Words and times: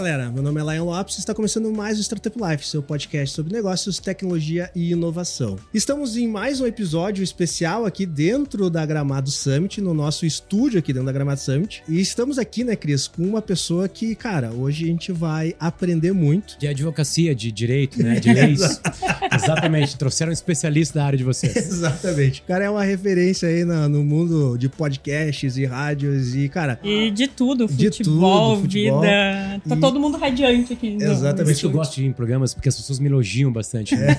Galera, 0.00 0.30
meu 0.30 0.42
nome 0.42 0.58
é 0.58 0.64
Lion 0.64 0.86
Lopes 0.86 1.16
e 1.16 1.18
está 1.18 1.34
começando 1.34 1.70
mais 1.70 1.98
o 1.98 2.00
Startup 2.00 2.34
Life, 2.34 2.66
seu 2.66 2.82
podcast 2.82 3.36
sobre 3.36 3.52
negócios, 3.52 3.98
tecnologia 3.98 4.70
e 4.74 4.92
inovação. 4.92 5.56
Estamos 5.74 6.16
em 6.16 6.26
mais 6.26 6.58
um 6.58 6.66
episódio 6.66 7.22
especial 7.22 7.84
aqui 7.84 8.06
dentro 8.06 8.70
da 8.70 8.86
Gramado 8.86 9.30
Summit, 9.30 9.78
no 9.82 9.92
nosso 9.92 10.24
estúdio 10.24 10.78
aqui 10.78 10.94
dentro 10.94 11.04
da 11.04 11.12
Gramado 11.12 11.38
Summit. 11.38 11.82
E 11.86 12.00
estamos 12.00 12.38
aqui, 12.38 12.64
né, 12.64 12.76
Cris, 12.76 13.08
com 13.08 13.22
uma 13.22 13.42
pessoa 13.42 13.90
que, 13.90 14.14
cara, 14.14 14.50
hoje 14.52 14.84
a 14.84 14.86
gente 14.86 15.12
vai 15.12 15.54
aprender 15.60 16.12
muito. 16.12 16.58
De 16.58 16.66
advocacia, 16.66 17.34
de 17.34 17.52
direito, 17.52 18.02
né, 18.02 18.18
de 18.18 18.32
leis. 18.32 18.80
Exatamente, 19.30 19.98
trouxeram 19.98 20.30
um 20.30 20.32
especialista 20.32 20.98
da 20.98 21.04
área 21.04 21.18
de 21.18 21.24
vocês. 21.24 21.54
Exatamente. 21.54 22.40
O 22.40 22.44
cara 22.44 22.64
é 22.64 22.70
uma 22.70 22.84
referência 22.84 23.46
aí 23.50 23.66
no, 23.66 23.86
no 23.86 24.02
mundo 24.02 24.56
de 24.56 24.66
podcasts 24.66 25.58
e 25.58 25.66
rádios 25.66 26.34
e, 26.34 26.48
cara... 26.48 26.80
E 26.82 27.10
de 27.10 27.28
tudo, 27.28 27.66
de 27.66 27.90
futebol, 27.90 28.54
tudo, 28.54 28.62
futebol. 28.62 29.02
vida... 29.02 29.60
Tá 29.68 29.76
todo 29.76 29.89
mundo 29.98 30.16
radiante 30.18 30.72
aqui. 30.74 30.90
no- 30.90 31.02
Exatamente. 31.02 31.44
Por 31.44 31.50
isso 31.52 31.60
que 31.60 31.66
eu 31.66 31.70
gosto 31.70 31.94
de 31.96 32.04
ir 32.04 32.06
em 32.08 32.12
programas, 32.12 32.52
porque 32.54 32.68
as 32.68 32.76
pessoas 32.76 32.98
me 32.98 33.08
elogiam 33.08 33.50
bastante. 33.52 33.96
né? 33.96 34.16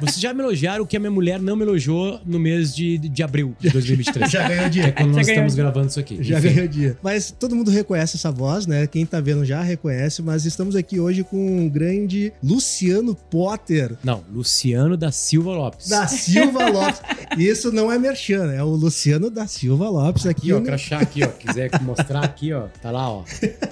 Vocês 0.00 0.20
já 0.20 0.32
me 0.34 0.42
elogiaram 0.42 0.84
o 0.84 0.86
que 0.86 0.96
a 0.96 1.00
minha 1.00 1.10
mulher 1.10 1.40
não 1.40 1.56
me 1.56 1.62
elogiou 1.62 2.20
no 2.24 2.38
mês 2.38 2.74
de, 2.74 2.98
de 2.98 3.22
abril 3.22 3.56
de 3.58 3.70
2023. 3.70 4.30
Já 4.30 4.46
ganhou 4.48 4.58
Que 4.70 4.80
é 4.80 4.82
dia. 4.82 4.92
quando 4.92 5.10
Já 5.10 5.16
nós 5.16 5.28
estamos 5.28 5.54
dia. 5.54 5.62
gravando 5.64 5.88
isso 5.88 5.98
aqui. 6.00 6.18
Já 6.22 6.38
Enfim. 6.38 6.48
ganhou 6.54 6.68
dia. 6.68 6.98
Mas 7.02 7.30
todo 7.36 7.56
mundo 7.56 7.70
reconhece 7.70 8.16
essa 8.16 8.30
voz, 8.30 8.66
né? 8.66 8.86
Quem 8.86 9.04
tá 9.06 9.20
vendo 9.20 9.44
já 9.44 9.62
reconhece, 9.62 10.22
mas 10.22 10.44
estamos 10.44 10.76
aqui 10.76 11.00
hoje 11.00 11.24
com 11.24 11.66
o 11.66 11.70
grande 11.70 12.32
Luciano 12.42 13.14
Potter. 13.14 13.96
Não, 14.04 14.22
Luciano 14.32 14.96
da 14.96 15.10
Silva 15.10 15.52
Lopes. 15.52 15.88
Da 15.88 16.06
Silva 16.06 16.68
Lopes. 16.68 17.00
Isso 17.38 17.72
não 17.72 17.90
é 17.90 17.98
merchan, 17.98 18.52
é 18.52 18.62
o 18.62 18.68
Luciano 18.68 19.30
da 19.30 19.46
Silva 19.46 19.88
Lopes 19.88 20.26
aqui. 20.26 20.38
Aqui, 20.38 20.52
ó, 20.52 20.58
no- 20.60 20.64
crachá 20.64 20.98
aqui, 20.98 21.22
ó. 21.24 21.28
Quiser 21.28 21.70
mostrar 21.82 22.24
aqui, 22.24 22.52
ó. 22.52 22.64
Tá 22.80 22.90
lá, 22.90 23.10
ó. 23.10 23.24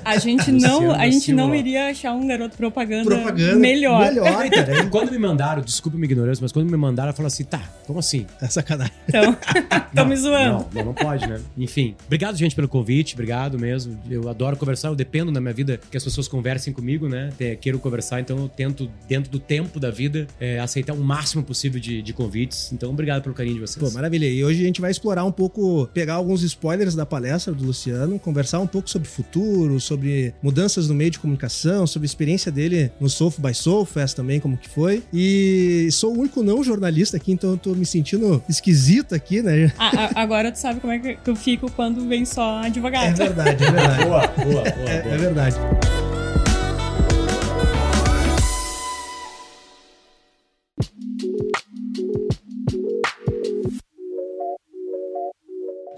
A 0.05 0.17
gente 0.19 0.51
Luciano 0.51 0.81
não, 0.83 0.91
a 0.93 1.09
gente 1.09 1.33
não 1.37 1.55
iria 1.55 1.89
achar 1.89 2.13
um 2.15 2.27
garoto 2.27 2.57
propaganda, 2.57 3.05
propaganda 3.05 3.57
melhor. 3.57 4.07
Melhor, 4.07 4.49
cara. 4.51 4.87
Quando 4.87 5.11
me 5.11 5.19
mandaram, 5.19 5.63
desculpa 5.63 5.97
minha 5.97 6.11
ignorância, 6.11 6.43
mas 6.43 6.53
quando 6.53 6.71
me 6.71 6.77
mandaram, 6.77 7.11
eu 7.11 7.15
falei 7.15 7.29
assim, 7.29 7.45
tá, 7.45 7.63
como 7.87 7.99
assim? 7.99 8.27
É 8.41 8.47
sacanagem. 8.49 8.93
Então, 9.09 9.37
tô 9.95 10.05
me 10.05 10.15
Não, 10.15 10.17
zoando. 10.17 10.67
Não, 10.73 10.85
não 10.87 10.95
pode, 10.95 11.27
né? 11.27 11.41
Enfim. 11.57 11.95
Obrigado, 12.07 12.37
gente, 12.37 12.55
pelo 12.55 12.69
convite. 12.69 13.15
Obrigado 13.15 13.59
mesmo. 13.59 13.99
Eu 14.11 14.29
adoro 14.29 14.57
conversar. 14.57 14.89
Eu 14.89 14.95
dependo 14.95 15.31
na 15.31 15.41
minha 15.41 15.55
vida 15.55 15.81
que 15.91 15.97
as 15.97 16.05
pessoas 16.05 16.29
conversem 16.29 16.73
comigo, 16.73 17.09
né? 17.09 17.31
Quero 17.61 17.79
conversar, 17.79 18.21
então 18.21 18.39
eu 18.39 18.49
tento, 18.49 18.91
dentro 19.09 19.31
do 19.31 19.39
tempo 19.39 19.79
da 19.79 19.91
vida, 19.91 20.27
é, 20.41 20.59
aceitar 20.59 20.93
o 20.93 21.01
máximo 21.01 21.43
possível 21.43 21.81
de, 21.81 22.03
de 22.03 22.13
convites. 22.13 22.73
Então, 22.73 22.91
obrigado 22.91 23.23
pelo 23.23 23.35
carinho 23.35 23.55
de 23.55 23.61
vocês. 23.61 23.85
Pô, 23.85 23.91
maravilha. 23.95 24.27
E 24.27 24.45
hoje 24.45 24.63
a 24.63 24.67
gente 24.67 24.81
vai 24.81 24.91
explorar 24.91 25.25
um 25.25 25.33
pouco, 25.33 25.89
pegar 25.93 26.15
alguns 26.15 26.43
spoilers 26.43 26.95
da 26.95 27.07
palestra 27.07 27.53
do 27.53 27.65
Luciano, 27.65 28.19
conversar 28.19 28.61
um 28.61 28.67
pouco 28.67 28.89
sobre 28.89 29.09
futuro, 29.09 29.81
sobre 29.81 30.35
mudanças 30.43 30.89
no 30.89 30.95
meio 30.95 31.11
de 31.11 31.19
comunicação, 31.27 31.87
sobre 31.87 32.07
a 32.07 32.09
experiência 32.09 32.51
dele 32.51 32.91
no 33.01 33.09
Soul 33.11 33.35
by 33.39 33.53
Soul 33.55 33.85
Fest 33.85 34.17
também, 34.17 34.41
como 34.41 34.57
que 34.57 34.69
foi. 34.69 35.03
E 35.13 35.89
sou 35.93 36.15
o 36.15 36.21
único 36.21 36.43
não 36.43 36.63
jornalista 36.65 37.17
aqui, 37.17 37.33
então 37.33 37.51
eu 37.51 37.57
tô 37.57 37.75
me 37.75 37.85
sentindo 37.85 38.43
esquisito 38.49 39.15
aqui, 39.15 39.43
né? 39.43 39.73
A- 39.79 40.05
a- 40.07 40.11
agora 40.23 40.51
tu 40.53 40.57
sabe 40.57 40.81
como 40.81 40.93
é 40.93 40.99
que 40.99 41.19
eu 41.31 41.37
fico 41.37 41.71
quando 41.73 42.07
vem 42.09 42.25
só 42.25 42.63
É 42.63 42.67
advogado. 42.67 43.17
verdade, 43.17 43.65
é 43.65 43.71
verdade. 43.71 44.05
Boa, 44.05 44.27
boa, 44.29 44.47
boa. 44.47 44.65
É, 44.89 45.03
boa. 45.03 45.15
é 45.15 45.19
verdade. 45.19 45.57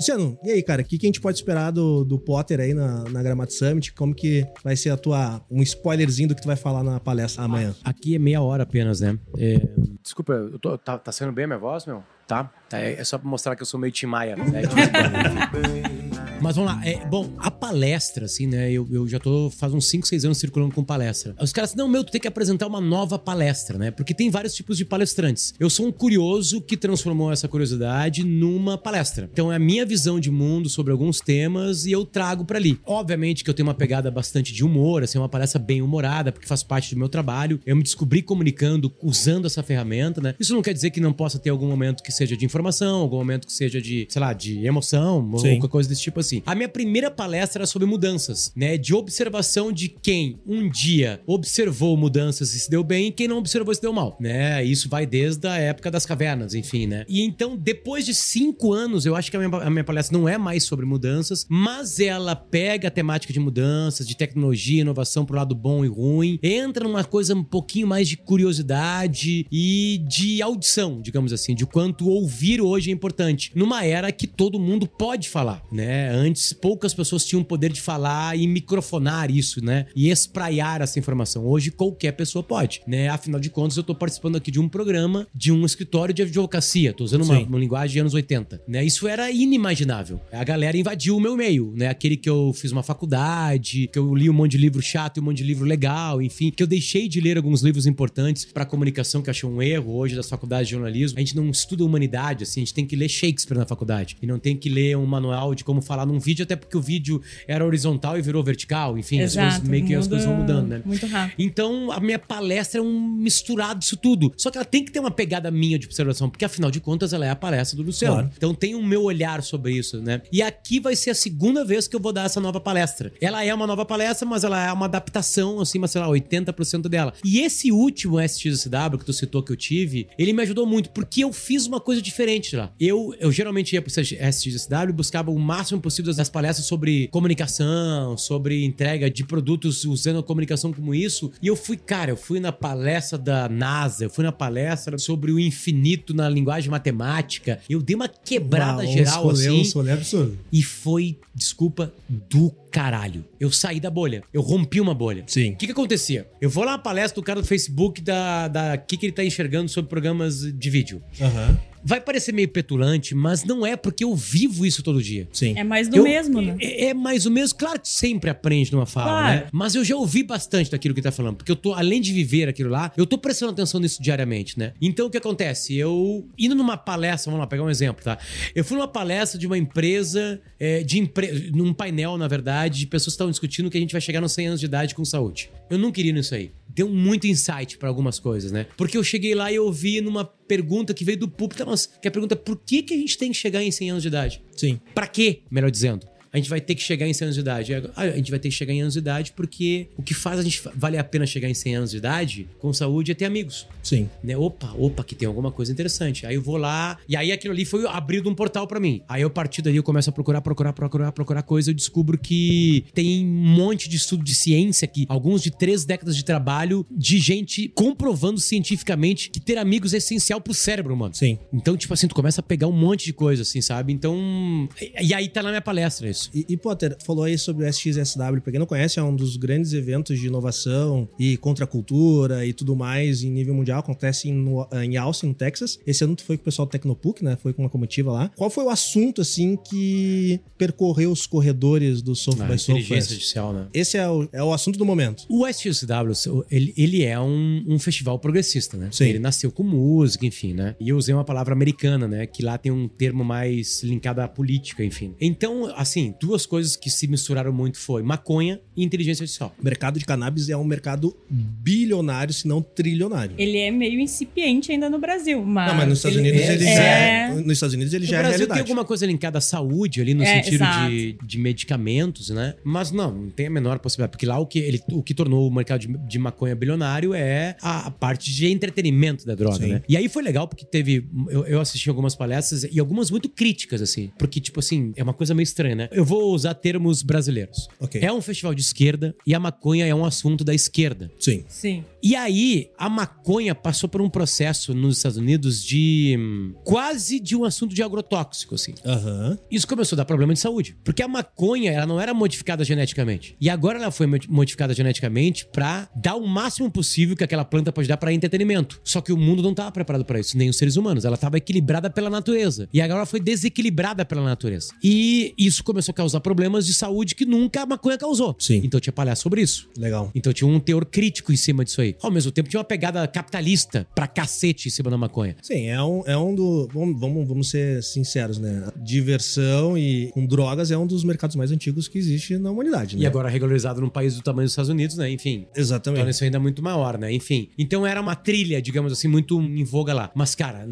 Luciano, 0.08 0.38
e 0.42 0.50
aí, 0.50 0.62
cara, 0.62 0.82
o 0.82 0.84
que, 0.84 0.96
que 0.98 1.06
a 1.06 1.08
gente 1.08 1.20
pode 1.20 1.36
esperar 1.36 1.70
do, 1.70 2.04
do 2.04 2.18
Potter 2.18 2.60
aí 2.60 2.72
na, 2.72 3.04
na 3.04 3.22
Gramado 3.22 3.52
Summit? 3.52 3.92
Como 3.92 4.14
que 4.14 4.46
vai 4.64 4.74
ser 4.76 4.90
a 4.90 4.96
tua. 4.96 5.42
um 5.50 5.62
spoilerzinho 5.62 6.28
do 6.28 6.34
que 6.34 6.40
tu 6.42 6.46
vai 6.46 6.56
falar 6.56 6.82
na 6.82 6.98
palestra 6.98 7.44
amanhã? 7.44 7.74
Aqui 7.84 8.14
é 8.14 8.18
meia 8.18 8.40
hora 8.40 8.62
apenas, 8.62 9.00
né? 9.00 9.18
É, 9.36 9.60
Desculpa, 10.02 10.32
eu 10.32 10.58
tô- 10.58 10.78
tá, 10.78 10.98
tá 10.98 11.12
sendo 11.12 11.32
bem 11.32 11.44
a 11.44 11.48
minha 11.48 11.58
voz, 11.58 11.84
meu? 11.84 12.02
Tá? 12.26 12.50
Tá, 12.68 12.78
É, 12.80 12.94
é 12.94 13.04
só 13.04 13.18
pra 13.18 13.28
mostrar 13.28 13.54
que 13.56 13.62
eu 13.62 13.66
sou 13.66 13.78
meio. 13.78 13.92
Né? 14.36 14.62
Em 14.62 14.66
quando, 14.66 15.66
enfim. 15.66 15.97
Mas 16.40 16.54
vamos 16.54 16.72
lá. 16.72 16.80
É, 16.86 17.04
bom, 17.06 17.30
a 17.38 17.50
palestra, 17.50 18.26
assim, 18.26 18.46
né? 18.46 18.70
Eu, 18.70 18.86
eu 18.90 19.08
já 19.08 19.18
tô 19.18 19.50
faz 19.50 19.74
uns 19.74 19.88
5, 19.88 20.06
6 20.06 20.24
anos 20.24 20.38
circulando 20.38 20.74
com 20.74 20.84
palestra. 20.84 21.34
Os 21.40 21.52
caras, 21.52 21.74
não, 21.74 21.88
meu, 21.88 22.04
tu 22.04 22.12
tem 22.12 22.20
que 22.20 22.28
apresentar 22.28 22.66
uma 22.66 22.80
nova 22.80 23.18
palestra, 23.18 23.76
né? 23.76 23.90
Porque 23.90 24.14
tem 24.14 24.30
vários 24.30 24.54
tipos 24.54 24.76
de 24.76 24.84
palestrantes. 24.84 25.52
Eu 25.58 25.68
sou 25.68 25.86
um 25.86 25.92
curioso 25.92 26.60
que 26.60 26.76
transformou 26.76 27.32
essa 27.32 27.48
curiosidade 27.48 28.24
numa 28.24 28.78
palestra. 28.78 29.28
Então 29.32 29.52
é 29.52 29.56
a 29.56 29.58
minha 29.58 29.84
visão 29.84 30.20
de 30.20 30.30
mundo 30.30 30.68
sobre 30.68 30.92
alguns 30.92 31.20
temas 31.20 31.86
e 31.86 31.92
eu 31.92 32.04
trago 32.04 32.44
pra 32.44 32.58
ali. 32.58 32.78
Obviamente 32.86 33.42
que 33.42 33.50
eu 33.50 33.54
tenho 33.54 33.66
uma 33.66 33.74
pegada 33.74 34.10
bastante 34.10 34.52
de 34.52 34.64
humor, 34.64 35.02
assim, 35.02 35.18
uma 35.18 35.28
palestra 35.28 35.58
bem 35.58 35.82
humorada, 35.82 36.30
porque 36.30 36.46
faz 36.46 36.62
parte 36.62 36.94
do 36.94 36.98
meu 36.98 37.08
trabalho. 37.08 37.60
Eu 37.66 37.74
me 37.74 37.82
descobri 37.82 38.22
comunicando 38.22 38.92
usando 39.02 39.46
essa 39.46 39.62
ferramenta, 39.62 40.20
né? 40.20 40.34
Isso 40.38 40.54
não 40.54 40.62
quer 40.62 40.72
dizer 40.72 40.90
que 40.90 41.00
não 41.00 41.12
possa 41.12 41.38
ter 41.38 41.50
algum 41.50 41.68
momento 41.68 42.02
que 42.02 42.12
seja 42.12 42.36
de 42.36 42.44
informação, 42.44 43.00
algum 43.00 43.16
momento 43.16 43.46
que 43.46 43.52
seja 43.52 43.80
de, 43.80 44.06
sei 44.08 44.20
lá, 44.20 44.32
de 44.32 44.64
emoção, 44.64 45.28
ou 45.32 45.38
Sim. 45.38 45.58
qualquer 45.58 45.68
coisa 45.68 45.88
desse 45.88 46.02
tipo 46.02 46.20
assim. 46.20 46.27
A 46.46 46.54
minha 46.54 46.68
primeira 46.68 47.10
palestra 47.10 47.60
era 47.60 47.66
sobre 47.66 47.86
mudanças, 47.86 48.52
né? 48.54 48.76
De 48.76 48.94
observação 48.94 49.72
de 49.72 49.88
quem 49.88 50.38
um 50.46 50.68
dia 50.68 51.20
observou 51.26 51.96
mudanças 51.96 52.54
e 52.54 52.60
se 52.60 52.70
deu 52.70 52.82
bem 52.82 53.08
e 53.08 53.12
quem 53.12 53.28
não 53.28 53.38
observou 53.38 53.74
se 53.74 53.80
deu 53.80 53.92
mal, 53.92 54.16
né? 54.20 54.64
Isso 54.64 54.88
vai 54.88 55.06
desde 55.06 55.46
a 55.46 55.56
época 55.56 55.90
das 55.90 56.06
cavernas, 56.06 56.54
enfim, 56.54 56.86
né? 56.86 57.04
E 57.08 57.22
então, 57.22 57.56
depois 57.56 58.04
de 58.04 58.14
cinco 58.14 58.72
anos, 58.72 59.06
eu 59.06 59.16
acho 59.16 59.30
que 59.30 59.36
a 59.36 59.40
minha, 59.40 59.62
a 59.62 59.70
minha 59.70 59.84
palestra 59.84 60.16
não 60.16 60.28
é 60.28 60.38
mais 60.38 60.64
sobre 60.64 60.84
mudanças, 60.84 61.46
mas 61.48 62.00
ela 62.00 62.34
pega 62.36 62.88
a 62.88 62.90
temática 62.90 63.32
de 63.32 63.40
mudanças, 63.40 64.06
de 64.06 64.16
tecnologia, 64.16 64.80
inovação 64.80 65.24
pro 65.24 65.36
lado 65.36 65.54
bom 65.54 65.84
e 65.84 65.88
ruim, 65.88 66.38
entra 66.42 66.84
numa 66.84 67.04
coisa 67.04 67.34
um 67.34 67.44
pouquinho 67.44 67.86
mais 67.86 68.08
de 68.08 68.16
curiosidade 68.16 69.46
e 69.50 70.04
de 70.08 70.42
audição, 70.42 71.00
digamos 71.00 71.32
assim, 71.32 71.54
de 71.54 71.66
quanto 71.66 72.08
ouvir 72.08 72.60
hoje 72.60 72.90
é 72.90 72.92
importante. 72.92 73.50
Numa 73.54 73.84
era 73.84 74.10
que 74.12 74.26
todo 74.26 74.58
mundo 74.58 74.86
pode 74.86 75.28
falar, 75.28 75.62
né? 75.70 76.14
Antes 76.18 76.52
poucas 76.52 76.92
pessoas 76.92 77.24
tinham 77.24 77.42
o 77.42 77.44
poder 77.44 77.72
de 77.72 77.80
falar 77.80 78.36
e 78.36 78.44
microfonar 78.46 79.30
isso, 79.30 79.64
né? 79.64 79.86
E 79.94 80.10
espraiar 80.10 80.80
essa 80.80 80.98
informação. 80.98 81.46
Hoje 81.46 81.70
qualquer 81.70 82.12
pessoa 82.12 82.42
pode, 82.42 82.82
né? 82.88 83.08
Afinal 83.08 83.38
de 83.38 83.48
contas, 83.48 83.76
eu 83.76 83.84
tô 83.84 83.94
participando 83.94 84.34
aqui 84.34 84.50
de 84.50 84.58
um 84.58 84.68
programa 84.68 85.28
de 85.32 85.52
um 85.52 85.64
escritório 85.64 86.12
de 86.12 86.22
advocacia. 86.22 86.92
Tô 86.92 87.04
usando 87.04 87.22
uma, 87.22 87.38
uma 87.38 87.58
linguagem 87.58 87.92
de 87.92 88.00
anos 88.00 88.14
80, 88.14 88.62
né? 88.66 88.84
Isso 88.84 89.06
era 89.06 89.30
inimaginável. 89.30 90.20
A 90.32 90.42
galera 90.42 90.76
invadiu 90.76 91.16
o 91.16 91.20
meu 91.20 91.36
meio, 91.36 91.72
né? 91.76 91.86
Aquele 91.86 92.16
que 92.16 92.28
eu 92.28 92.52
fiz 92.52 92.72
uma 92.72 92.82
faculdade, 92.82 93.88
que 93.92 93.98
eu 93.98 94.12
li 94.12 94.28
um 94.28 94.32
monte 94.32 94.52
de 94.52 94.58
livro 94.58 94.82
chato 94.82 95.18
e 95.18 95.20
um 95.20 95.24
monte 95.24 95.38
de 95.38 95.44
livro 95.44 95.64
legal, 95.64 96.20
enfim, 96.20 96.50
que 96.50 96.62
eu 96.62 96.66
deixei 96.66 97.08
de 97.08 97.20
ler 97.20 97.36
alguns 97.36 97.62
livros 97.62 97.86
importantes 97.86 98.44
pra 98.44 98.64
comunicação 98.64 99.22
que 99.22 99.28
eu 99.28 99.30
achei 99.30 99.48
um 99.48 99.62
erro 99.62 99.96
hoje 99.96 100.16
das 100.16 100.28
faculdades 100.28 100.66
de 100.66 100.72
jornalismo. 100.72 101.16
A 101.16 101.20
gente 101.20 101.36
não 101.36 101.48
estuda 101.48 101.84
humanidade, 101.84 102.42
assim, 102.42 102.60
a 102.60 102.64
gente 102.64 102.74
tem 102.74 102.84
que 102.84 102.96
ler 102.96 103.08
Shakespeare 103.08 103.56
na 103.56 103.66
faculdade 103.66 104.16
e 104.20 104.26
não 104.26 104.38
tem 104.38 104.56
que 104.56 104.68
ler 104.68 104.96
um 104.96 105.06
manual 105.06 105.54
de 105.54 105.62
como 105.62 105.80
falar 105.80 106.06
num 106.08 106.18
vídeo, 106.18 106.42
até 106.42 106.56
porque 106.56 106.76
o 106.76 106.80
vídeo 106.80 107.22
era 107.46 107.64
horizontal 107.64 108.18
e 108.18 108.22
virou 108.22 108.42
vertical, 108.42 108.98
enfim, 108.98 109.20
as 109.20 109.32
Exato. 109.32 109.48
coisas, 109.48 109.68
meio 109.68 109.86
que 109.86 109.94
as 109.94 110.06
muda 110.06 110.16
coisas 110.16 110.26
vão 110.26 110.36
mudando, 110.40 110.68
né? 110.68 110.82
Muito 110.84 111.06
rápido. 111.06 111.34
Então, 111.38 111.92
a 111.92 112.00
minha 112.00 112.18
palestra 112.18 112.80
é 112.80 112.82
um 112.82 113.00
misturado 113.00 113.80
disso 113.80 113.96
tudo. 113.96 114.32
Só 114.36 114.50
que 114.50 114.58
ela 114.58 114.64
tem 114.64 114.84
que 114.84 114.90
ter 114.90 115.00
uma 115.00 115.10
pegada 115.10 115.50
minha 115.50 115.78
de 115.78 115.86
observação, 115.86 116.28
porque 116.28 116.44
afinal 116.44 116.70
de 116.70 116.80
contas 116.80 117.12
ela 117.12 117.26
é 117.26 117.30
a 117.30 117.36
palestra 117.36 117.76
do 117.76 117.82
Luciano. 117.82 118.14
Claro. 118.14 118.30
Então 118.36 118.54
tem 118.54 118.74
o 118.74 118.82
meu 118.82 119.02
olhar 119.02 119.42
sobre 119.42 119.72
isso, 119.72 120.00
né? 120.00 120.22
E 120.32 120.42
aqui 120.42 120.80
vai 120.80 120.96
ser 120.96 121.10
a 121.10 121.14
segunda 121.14 121.64
vez 121.64 121.86
que 121.86 121.94
eu 121.94 122.00
vou 122.00 122.12
dar 122.12 122.24
essa 122.24 122.40
nova 122.40 122.60
palestra. 122.60 123.12
Ela 123.20 123.44
é 123.44 123.52
uma 123.52 123.66
nova 123.66 123.84
palestra, 123.84 124.26
mas 124.26 124.44
ela 124.44 124.64
é 124.64 124.72
uma 124.72 124.86
adaptação, 124.86 125.60
assim, 125.60 125.78
mas 125.78 125.90
sei 125.90 126.00
lá, 126.00 126.08
80% 126.08 126.88
dela. 126.88 127.12
E 127.24 127.40
esse 127.40 127.70
último 127.70 128.20
SXSW 128.20 128.98
que 128.98 129.04
tu 129.04 129.12
citou 129.12 129.42
que 129.42 129.52
eu 129.52 129.56
tive, 129.56 130.08
ele 130.18 130.32
me 130.32 130.42
ajudou 130.42 130.66
muito, 130.66 130.90
porque 130.90 131.24
eu 131.24 131.32
fiz 131.32 131.66
uma 131.66 131.80
coisa 131.80 132.00
diferente 132.00 132.56
lá. 132.56 132.72
Eu, 132.78 133.14
eu 133.18 133.30
geralmente 133.30 133.72
ia 133.74 133.82
pro 133.82 133.90
SXSW 133.90 134.90
e 134.90 134.92
buscava 134.92 135.30
o 135.30 135.38
máximo 135.38 135.80
possível 135.80 135.97
das 136.02 136.28
palestras 136.28 136.66
sobre 136.66 137.08
comunicação, 137.08 138.16
sobre 138.16 138.64
entrega 138.64 139.10
de 139.10 139.24
produtos 139.24 139.84
usando 139.84 140.18
a 140.18 140.22
comunicação 140.22 140.72
como 140.72 140.94
isso. 140.94 141.30
E 141.42 141.46
eu 141.46 141.56
fui, 141.56 141.76
cara, 141.76 142.10
eu 142.10 142.16
fui 142.16 142.40
na 142.40 142.52
palestra 142.52 143.18
da 143.18 143.48
NASA, 143.48 144.04
eu 144.04 144.10
fui 144.10 144.24
na 144.24 144.32
palestra 144.32 144.98
sobre 144.98 145.32
o 145.32 145.38
infinito 145.38 146.14
na 146.14 146.28
linguagem 146.28 146.70
matemática. 146.70 147.60
Eu 147.68 147.80
dei 147.80 147.96
uma 147.96 148.08
quebrada 148.08 148.82
Uau, 148.82 148.92
geral, 148.92 149.20
um 149.20 149.26
rolê, 149.28 149.46
assim. 149.46 149.68
Um 149.68 149.72
rolê 149.74 149.92
absurdo. 149.92 150.38
E 150.52 150.62
foi, 150.62 151.18
desculpa, 151.34 151.92
do 152.08 152.50
caralho. 152.70 153.24
Eu 153.40 153.50
saí 153.50 153.80
da 153.80 153.90
bolha. 153.90 154.22
Eu 154.32 154.42
rompi 154.42 154.80
uma 154.80 154.94
bolha. 154.94 155.24
Sim. 155.26 155.52
O 155.52 155.56
que 155.56 155.66
que 155.66 155.72
acontecia? 155.72 156.28
Eu 156.40 156.50
vou 156.50 156.64
lá 156.64 156.72
na 156.72 156.78
palestra 156.78 157.20
do 157.20 157.24
cara 157.24 157.40
do 157.40 157.46
Facebook 157.46 158.00
da, 158.00 158.48
da 158.48 158.76
que 158.76 158.96
que 158.96 159.06
ele 159.06 159.12
tá 159.12 159.24
enxergando 159.24 159.68
sobre 159.68 159.88
programas 159.88 160.40
de 160.40 160.70
vídeo. 160.70 161.02
Aham. 161.20 161.58
Vai 161.88 162.02
parecer 162.02 162.32
meio 162.32 162.48
petulante, 162.48 163.14
mas 163.14 163.44
não 163.44 163.64
é 163.64 163.74
porque 163.74 164.04
eu 164.04 164.14
vivo 164.14 164.66
isso 164.66 164.82
todo 164.82 165.02
dia. 165.02 165.26
Sim. 165.32 165.54
É 165.56 165.64
mais 165.64 165.88
do 165.88 165.96
Eu- 165.96 166.04
mesmo, 166.04 166.42
né? 166.42 166.54
É, 166.60 166.86
é 166.88 166.94
mais 166.94 167.24
o 167.24 167.30
mesmo. 167.30 167.56
Claro 167.58 167.80
que 167.80 167.88
sempre 167.88 168.28
aprende 168.28 168.70
numa 168.72 168.84
fala, 168.84 169.06
Claro. 169.10 169.40
né? 169.40 169.46
Mas 169.50 169.74
eu 169.74 169.82
já 169.82 169.96
ouvi 169.96 170.22
bastante 170.22 170.70
daquilo 170.70 170.94
que 170.94 171.00
tá 171.00 171.10
falando. 171.10 171.36
Porque 171.36 171.50
eu 171.50 171.56
tô, 171.56 171.72
além 171.72 172.02
de 172.02 172.12
viver 172.12 172.46
aquilo 172.46 172.68
lá, 172.68 172.92
eu 172.94 173.06
tô 173.06 173.16
prestando 173.16 173.52
atenção 173.52 173.80
nisso 173.80 174.02
diariamente, 174.02 174.58
né? 174.58 174.74
Então 174.82 175.06
o 175.06 175.10
que 175.10 175.16
acontece? 175.16 175.74
Eu 175.76 176.28
indo 176.38 176.54
numa 176.54 176.76
palestra, 176.76 177.30
vamos 177.30 177.40
lá, 177.40 177.46
pegar 177.46 177.62
um 177.64 177.70
exemplo, 177.70 178.04
tá? 178.04 178.18
Eu 178.54 178.62
fui 178.64 178.76
numa 178.76 178.86
palestra 178.88 179.38
de 179.40 179.46
uma 179.46 179.56
empresa, 179.56 180.38
é, 180.60 180.82
de 180.82 180.98
empre... 180.98 181.50
num 181.54 181.72
painel, 181.72 182.18
na 182.18 182.28
verdade, 182.28 182.80
de 182.80 182.86
pessoas 182.86 183.14
que 183.14 183.16
estavam 183.16 183.30
discutindo 183.30 183.70
que 183.70 183.78
a 183.78 183.80
gente 183.80 183.92
vai 183.92 184.00
chegar 184.02 184.20
nos 184.20 184.32
100 184.32 184.46
anos 184.48 184.60
de 184.60 184.66
idade 184.66 184.94
com 184.94 185.02
saúde. 185.06 185.50
Eu 185.70 185.78
não 185.78 185.90
queria 185.90 186.12
nisso 186.12 186.34
aí. 186.34 186.50
Deu 186.68 186.88
muito 186.88 187.26
insight 187.26 187.78
pra 187.78 187.88
algumas 187.88 188.18
coisas, 188.18 188.52
né? 188.52 188.66
Porque 188.76 188.96
eu 188.96 189.02
cheguei 189.02 189.34
lá 189.34 189.50
e 189.50 189.56
eu 189.56 189.64
ouvi 189.64 190.00
numa 190.00 190.24
pergunta 190.24 190.94
que 190.94 191.04
veio 191.04 191.18
do 191.18 191.28
público, 191.28 191.64
mas 191.66 191.86
que 191.86 192.06
é 192.06 192.08
a 192.08 192.12
pergunta, 192.12 192.36
por 192.36 192.56
que, 192.56 192.82
que 192.82 192.94
a 192.94 192.96
gente 192.96 193.16
tem 193.18 193.32
que 193.32 193.36
chegar 193.36 193.62
em 193.62 193.70
100 193.70 193.90
anos 193.90 194.02
de 194.02 194.08
idade? 194.08 194.42
Sim. 194.56 194.80
Pra 194.94 195.06
quê, 195.06 195.40
melhor 195.50 195.70
dizendo? 195.70 196.06
A 196.32 196.36
gente 196.36 196.50
vai 196.50 196.60
ter 196.60 196.74
que 196.74 196.82
chegar 196.82 197.06
em 197.06 197.12
100 197.12 197.26
anos 197.26 197.34
de 197.34 197.40
idade. 197.40 197.74
Ah, 197.74 198.02
A 198.02 198.10
gente 198.16 198.30
vai 198.30 198.38
ter 198.40 198.48
que 198.48 198.54
chegar 198.54 198.72
em 198.72 198.80
anos 198.80 198.94
de 198.94 198.98
idade 199.00 199.32
porque 199.32 199.88
o 199.96 200.02
que 200.02 200.14
faz 200.14 200.38
a 200.38 200.42
gente 200.42 200.62
vale 200.74 200.98
a 200.98 201.04
pena 201.04 201.26
chegar 201.26 201.48
em 201.48 201.54
100 201.54 201.76
anos 201.76 201.90
de 201.90 201.96
idade 201.96 202.48
com 202.58 202.72
saúde 202.72 203.12
é 203.12 203.14
ter 203.14 203.24
amigos. 203.24 203.66
Sim. 203.82 204.08
Né? 204.22 204.36
Opa, 204.36 204.72
opa, 204.76 205.02
que 205.04 205.14
tem 205.14 205.26
alguma 205.26 205.50
coisa 205.50 205.72
interessante. 205.72 206.26
Aí 206.26 206.34
eu 206.34 206.42
vou 206.42 206.56
lá, 206.56 206.98
e 207.08 207.16
aí 207.16 207.32
aquilo 207.32 207.52
ali 207.54 207.64
foi 207.64 207.86
abrindo 207.86 208.28
um 208.28 208.34
portal 208.34 208.66
pra 208.66 208.78
mim. 208.80 209.02
Aí 209.08 209.22
eu, 209.22 209.28
a 209.28 209.30
partir 209.30 209.62
dali, 209.62 209.76
eu 209.76 209.82
começo 209.82 210.10
a 210.10 210.12
procurar, 210.12 210.40
procurar, 210.40 210.72
procurar, 210.72 211.12
procurar 211.12 211.42
coisa. 211.42 211.70
Eu 211.70 211.74
descubro 211.74 212.18
que 212.18 212.84
tem 212.94 213.24
um 213.24 213.28
monte 213.28 213.88
de 213.88 213.96
estudo 213.96 214.22
de 214.22 214.34
ciência 214.34 214.84
aqui, 214.84 215.06
alguns 215.08 215.42
de 215.42 215.50
três 215.50 215.84
décadas 215.84 216.16
de 216.16 216.24
trabalho, 216.24 216.86
de 216.90 217.18
gente 217.18 217.68
comprovando 217.74 218.40
cientificamente 218.40 219.30
que 219.30 219.40
ter 219.40 219.58
amigos 219.58 219.94
é 219.94 219.98
essencial 219.98 220.40
pro 220.40 220.52
cérebro, 220.54 220.96
mano. 220.96 221.14
Sim. 221.14 221.38
Então, 221.52 221.76
tipo 221.76 221.92
assim, 221.94 222.08
tu 222.08 222.14
começa 222.14 222.40
a 222.40 222.44
pegar 222.44 222.66
um 222.66 222.72
monte 222.72 223.04
de 223.04 223.12
coisa, 223.12 223.42
assim, 223.42 223.60
sabe? 223.60 223.92
Então. 223.92 224.68
E, 224.80 225.08
e 225.08 225.14
aí 225.14 225.28
tá 225.28 225.42
na 225.42 225.50
minha 225.50 225.60
palestra 225.62 226.08
isso. 226.08 226.17
E, 226.34 226.44
e 226.48 226.56
Potter, 226.56 226.96
falou 227.04 227.24
aí 227.24 227.38
sobre 227.38 227.64
o 227.64 227.68
SXSW, 227.68 228.40
pra 228.42 228.50
quem 228.50 228.58
não 228.58 228.66
conhece, 228.66 228.98
é 228.98 229.02
um 229.02 229.14
dos 229.14 229.36
grandes 229.36 229.72
eventos 229.72 230.18
de 230.18 230.26
inovação 230.26 231.08
e 231.18 231.36
contra 231.36 231.64
a 231.64 231.68
cultura 231.68 232.44
e 232.44 232.52
tudo 232.52 232.74
mais 232.74 233.22
em 233.22 233.30
nível 233.30 233.54
mundial. 233.54 233.80
Acontece 233.80 234.28
em, 234.28 234.44
em 234.84 234.96
Austin, 234.96 235.28
no 235.28 235.34
Texas. 235.34 235.78
Esse 235.86 236.04
ano 236.04 236.16
tu 236.16 236.24
foi 236.24 236.36
com 236.36 236.42
o 236.42 236.44
pessoal 236.44 236.66
do 236.66 236.70
Tecnopuc, 236.70 237.24
né? 237.24 237.36
Foi 237.40 237.52
com 237.52 237.62
uma 237.62 237.68
comitiva 237.68 238.12
lá. 238.12 238.30
Qual 238.36 238.50
foi 238.50 238.64
o 238.64 238.70
assunto, 238.70 239.20
assim, 239.20 239.56
que 239.56 240.40
percorreu 240.56 241.10
os 241.10 241.26
corredores 241.26 242.02
do 242.02 242.14
South 242.14 242.34
A 242.40 242.46
by 242.46 242.54
inteligência 242.54 242.84
Southwest? 242.84 243.12
artificial, 243.12 243.52
né? 243.52 243.66
Esse 243.72 243.96
é 243.96 244.08
o, 244.08 244.28
é 244.32 244.42
o 244.42 244.52
assunto 244.52 244.78
do 244.78 244.84
momento. 244.84 245.24
O 245.28 245.46
SXW, 245.46 246.44
ele, 246.50 246.74
ele 246.76 247.02
é 247.02 247.18
um, 247.18 247.64
um 247.66 247.78
festival 247.78 248.18
progressista, 248.18 248.76
né? 248.76 248.88
Sim. 248.92 249.04
Ele 249.04 249.18
nasceu 249.18 249.50
com 249.50 249.62
música, 249.62 250.26
enfim, 250.26 250.52
né? 250.54 250.74
E 250.80 250.88
eu 250.88 250.96
usei 250.96 251.14
uma 251.14 251.24
palavra 251.24 251.54
americana, 251.54 252.06
né? 252.08 252.26
Que 252.26 252.42
lá 252.42 252.58
tem 252.58 252.72
um 252.72 252.88
termo 252.88 253.24
mais 253.24 253.82
linkado 253.82 254.20
à 254.20 254.28
política, 254.28 254.84
enfim. 254.84 255.14
Então, 255.20 255.72
assim, 255.76 256.07
duas 256.20 256.46
coisas 256.46 256.76
que 256.76 256.90
se 256.90 257.06
misturaram 257.06 257.52
muito 257.52 257.78
foi 257.78 258.02
maconha 258.02 258.60
e 258.76 258.84
inteligência 258.84 259.22
artificial. 259.24 259.54
O 259.60 259.64
mercado 259.64 259.98
de 259.98 260.04
cannabis 260.04 260.48
é 260.48 260.56
um 260.56 260.64
mercado 260.64 261.16
bilionário, 261.30 262.32
se 262.32 262.46
não 262.46 262.62
trilionário. 262.62 263.34
Ele 263.38 263.58
é 263.58 263.70
meio 263.70 264.00
incipiente 264.00 264.72
ainda 264.72 264.88
no 264.88 264.98
Brasil, 264.98 265.44
mas. 265.44 265.68
Não, 265.70 265.76
mas 265.78 265.88
nos 265.88 265.98
Estados 265.98 266.18
ele- 266.18 266.30
Unidos 266.30 266.48
é- 266.48 266.54
ele 266.54 266.64
já 266.64 266.70
é- 266.70 267.08
é. 267.30 267.34
Nos 267.34 267.52
Estados 267.52 267.74
Unidos 267.74 267.94
ele 267.94 268.04
O 268.04 268.08
já 268.08 268.16
é 268.16 268.20
Brasil 268.20 268.38
tem 268.38 268.46
realidade. 268.46 268.60
alguma 268.70 268.84
coisa 268.84 269.06
linkada 269.06 269.38
à 269.38 269.40
saúde 269.40 270.00
ali, 270.00 270.14
no 270.14 270.22
É, 270.22 270.42
sentido 270.42 270.62
exato. 270.62 270.90
de, 270.90 271.18
de 271.22 271.38
medicamentos, 271.38 272.30
né? 272.30 272.54
Mas 272.64 272.90
não, 272.90 273.12
não 273.12 273.30
tem 273.30 273.46
a 273.46 273.50
menor 273.50 273.78
possibilidade. 273.78 274.12
Porque 274.12 274.26
lá 274.26 274.38
o 274.38 274.46
que, 274.46 274.58
ele, 274.58 274.80
o 274.92 275.02
que 275.02 275.14
tornou 275.14 275.46
o 275.48 275.54
mercado 275.54 275.80
de, 275.80 275.88
de 275.88 276.18
maconha 276.18 276.54
bilionário 276.54 277.14
é 277.14 277.56
a, 277.60 277.86
a 277.86 277.90
parte 277.90 278.32
de 278.32 278.46
entretenimento 278.46 279.26
da 279.26 279.34
droga, 279.34 279.58
Sim. 279.64 279.72
né? 279.74 279.82
E 279.88 279.96
aí 279.96 280.08
foi 280.08 280.22
legal 280.22 280.46
porque 280.48 280.64
teve. 280.64 281.06
Eu, 281.28 281.44
eu 281.46 281.60
assisti 281.60 281.88
algumas 281.88 282.14
palestras 282.14 282.64
e 282.70 282.78
algumas 282.80 283.10
muito 283.10 283.28
críticas, 283.28 283.82
assim. 283.82 284.10
Porque, 284.18 284.40
tipo 284.40 284.60
assim, 284.60 284.92
é 284.96 285.02
uma 285.02 285.14
coisa 285.14 285.34
meio 285.34 285.44
estranha, 285.44 285.74
né? 285.74 285.88
Eu 285.98 286.04
vou 286.04 286.32
usar 286.32 286.54
termos 286.54 287.02
brasileiros. 287.02 287.66
Ok. 287.80 288.00
É 288.00 288.12
um 288.12 288.20
festival 288.22 288.54
de 288.54 288.60
esquerda 288.62 289.16
e 289.26 289.34
a 289.34 289.40
maconha 289.40 289.84
é 289.84 289.92
um 289.92 290.04
assunto 290.04 290.44
da 290.44 290.54
esquerda. 290.54 291.10
Sim. 291.18 291.44
Sim. 291.48 291.84
E 292.00 292.14
aí, 292.14 292.70
a 292.78 292.88
maconha 292.88 293.52
passou 293.52 293.88
por 293.88 294.00
um 294.00 294.08
processo 294.08 294.72
nos 294.72 294.98
Estados 294.98 295.18
Unidos 295.18 295.60
de. 295.64 296.14
hum, 296.16 296.54
quase 296.62 297.18
de 297.18 297.34
um 297.34 297.44
assunto 297.44 297.74
de 297.74 297.82
agrotóxico, 297.82 298.54
assim. 298.54 298.74
Aham. 298.86 299.36
Isso 299.50 299.66
começou 299.66 299.96
a 299.96 299.98
dar 299.98 300.04
problema 300.04 300.32
de 300.32 300.38
saúde. 300.38 300.76
Porque 300.84 301.02
a 301.02 301.08
maconha, 301.08 301.72
ela 301.72 301.84
não 301.86 302.00
era 302.00 302.14
modificada 302.14 302.62
geneticamente. 302.62 303.36
E 303.40 303.50
agora 303.50 303.80
ela 303.80 303.90
foi 303.90 304.06
modi- 304.06 304.30
modificada 304.30 304.72
geneticamente 304.72 305.46
pra 305.52 305.88
dar 305.96 306.14
o 306.14 306.24
máximo 306.28 306.70
possível 306.70 307.16
que 307.16 307.24
aquela 307.24 307.44
planta 307.44 307.72
pode 307.72 307.88
dar 307.88 307.96
pra 307.96 308.12
entretenimento. 308.12 308.80
Só 308.84 309.00
que 309.00 309.12
o 309.12 309.16
mundo 309.16 309.42
não 309.42 309.52
tava 309.52 309.72
preparado 309.72 310.04
pra 310.04 310.20
isso, 310.20 310.38
nem 310.38 310.48
os 310.48 310.56
seres 310.56 310.76
humanos. 310.76 311.04
Ela 311.04 311.16
tava 311.16 311.38
equilibrada 311.38 311.90
pela 311.90 312.08
natureza. 312.08 312.68
E 312.72 312.80
agora 312.80 313.00
ela 313.00 313.06
foi 313.06 313.18
desequilibrada 313.18 314.04
pela 314.04 314.22
natureza. 314.22 314.72
E 314.84 315.34
isso 315.36 315.64
começou 315.64 315.87
a 315.90 315.94
causar 315.94 316.20
problemas 316.20 316.66
de 316.66 316.74
saúde 316.74 317.14
que 317.14 317.24
nunca 317.24 317.62
a 317.62 317.66
maconha 317.66 317.98
causou. 317.98 318.36
Sim. 318.38 318.60
Então 318.64 318.80
tinha 318.80 318.92
palhaço 318.92 319.22
sobre 319.22 319.42
isso. 319.42 319.68
Legal. 319.76 320.10
Então 320.14 320.32
tinha 320.32 320.48
um 320.48 320.60
teor 320.60 320.84
crítico 320.84 321.32
em 321.32 321.36
cima 321.36 321.64
disso 321.64 321.80
aí. 321.80 321.96
Ao 322.02 322.10
mesmo 322.10 322.30
tempo 322.30 322.48
tinha 322.48 322.58
uma 322.58 322.64
pegada 322.64 323.06
capitalista 323.06 323.86
pra 323.94 324.06
cacete 324.06 324.68
em 324.68 324.70
cima 324.70 324.90
da 324.90 324.96
maconha. 324.96 325.36
Sim, 325.42 325.66
é 325.66 325.82
um, 325.82 326.02
é 326.06 326.16
um 326.16 326.34
do. 326.34 326.68
Vamos, 326.72 327.00
vamos, 327.00 327.28
vamos 327.28 327.50
ser 327.50 327.82
sinceros, 327.82 328.38
né? 328.38 328.68
Diversão 328.76 329.76
e 329.76 330.10
com 330.12 330.26
drogas 330.26 330.70
é 330.70 330.78
um 330.78 330.86
dos 330.86 331.04
mercados 331.04 331.36
mais 331.36 331.50
antigos 331.50 331.88
que 331.88 331.98
existe 331.98 332.38
na 332.38 332.50
humanidade, 332.50 332.96
né? 332.96 333.02
E 333.02 333.06
agora 333.06 333.28
regularizado 333.28 333.80
num 333.80 333.88
país 333.88 334.14
do 334.14 334.22
tamanho 334.22 334.46
dos 334.46 334.52
Estados 334.52 334.70
Unidos, 334.70 334.96
né? 334.96 335.10
Enfim, 335.10 335.40
torna 335.40 335.60
Exatamente. 335.60 336.10
isso 336.10 336.24
ainda 336.24 336.38
muito 336.38 336.62
maior, 336.62 336.98
né? 336.98 337.12
Enfim. 337.12 337.48
Então 337.58 337.86
era 337.86 338.00
uma 338.00 338.14
trilha, 338.14 338.60
digamos 338.60 338.92
assim, 338.92 339.08
muito 339.08 339.40
em 339.40 339.64
voga 339.64 339.94
lá. 339.94 340.10
Mas, 340.14 340.34
cara, 340.34 340.66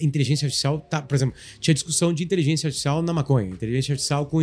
inteligência 0.00 0.46
artificial, 0.46 0.80
tá, 0.80 1.02
por 1.02 1.14
exemplo, 1.14 1.34
tinha 1.60 1.74
discussão 1.74 2.12
de 2.12 2.24
inteligência 2.24 2.66
artificial 2.66 3.02
na 3.02 3.12
maconha, 3.12 3.48
inteligência 3.48 3.92
artificial 3.92 4.26
com 4.26 4.38
o 4.38 4.42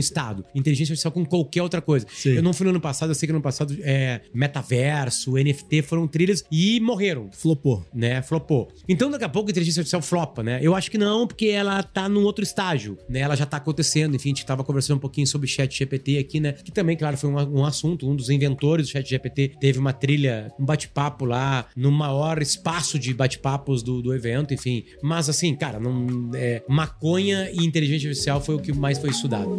Inteligência 0.54 0.94
artificial 0.94 1.12
com 1.12 1.26
qualquer 1.26 1.62
outra 1.62 1.82
coisa. 1.82 2.06
Sim. 2.10 2.32
Eu 2.32 2.44
não 2.44 2.54
fui 2.54 2.66
no 2.66 2.72
ano 2.72 2.82
passado, 2.82 3.10
eu 3.10 3.16
sei 3.16 3.28
que 3.28 3.34
no 3.34 3.38
ano 3.38 3.44
passado 3.44 3.76
é, 3.82 4.22
metaverso, 4.34 5.34
NFT 5.34 5.82
foram 5.82 6.08
trilhas 6.08 6.44
e 6.52 6.80
morreram. 6.80 7.30
Flopou. 7.32 7.86
Né, 7.94 8.22
flopou. 8.22 8.70
Então, 8.88 9.10
daqui 9.10 9.24
a 9.24 9.30
pouco 9.30 9.50
a 9.50 9.52
inteligência 9.52 9.82
artificial 9.82 10.02
flopa, 10.02 10.44
né? 10.44 10.60
Eu 10.62 10.76
acho 10.76 10.90
que 10.90 10.98
não, 10.98 11.28
porque 11.28 11.48
ela 11.48 11.82
tá 11.84 12.10
num 12.10 12.24
outro 12.24 12.44
estágio, 12.44 12.98
né? 13.08 13.20
Ela 13.20 13.36
já 13.36 13.46
tá 13.46 13.58
acontecendo. 13.58 14.16
Enfim, 14.16 14.30
a 14.30 14.34
gente 14.36 14.46
tava 14.46 14.64
conversando 14.64 14.98
um 14.98 15.00
pouquinho 15.00 15.28
sobre 15.28 15.48
chat 15.48 15.78
GPT 15.78 16.18
aqui, 16.18 16.40
né? 16.40 16.54
Que 16.54 16.72
também, 16.72 16.98
claro, 16.98 17.18
foi 17.18 17.30
um, 17.30 17.60
um 17.60 17.66
assunto. 17.66 18.10
Um 18.10 18.16
dos 18.16 18.30
inventores 18.30 18.88
do 18.88 18.92
chat 18.92 19.08
GPT 19.08 19.54
teve 19.60 19.80
uma 19.80 19.94
trilha, 19.94 20.52
um 20.60 20.66
bate-papo 20.66 21.26
lá, 21.26 21.66
no 21.76 21.92
maior 21.92 22.42
espaço 22.42 22.98
de 22.98 23.14
bate-papos 23.14 23.84
do, 23.84 24.02
do 24.02 24.14
evento, 24.14 24.54
enfim. 24.54 24.84
Mas, 25.02 25.30
assim, 25.30 25.56
cara, 25.56 25.80
não, 25.80 26.32
é, 26.34 26.64
maconha 26.68 27.50
e 27.52 27.66
inteligência 27.66 28.10
artificial 28.10 28.42
foi 28.42 28.56
o 28.56 28.60
que 28.60 28.74
mais 28.74 28.98
foi 28.98 29.10
estudado. 29.10 29.50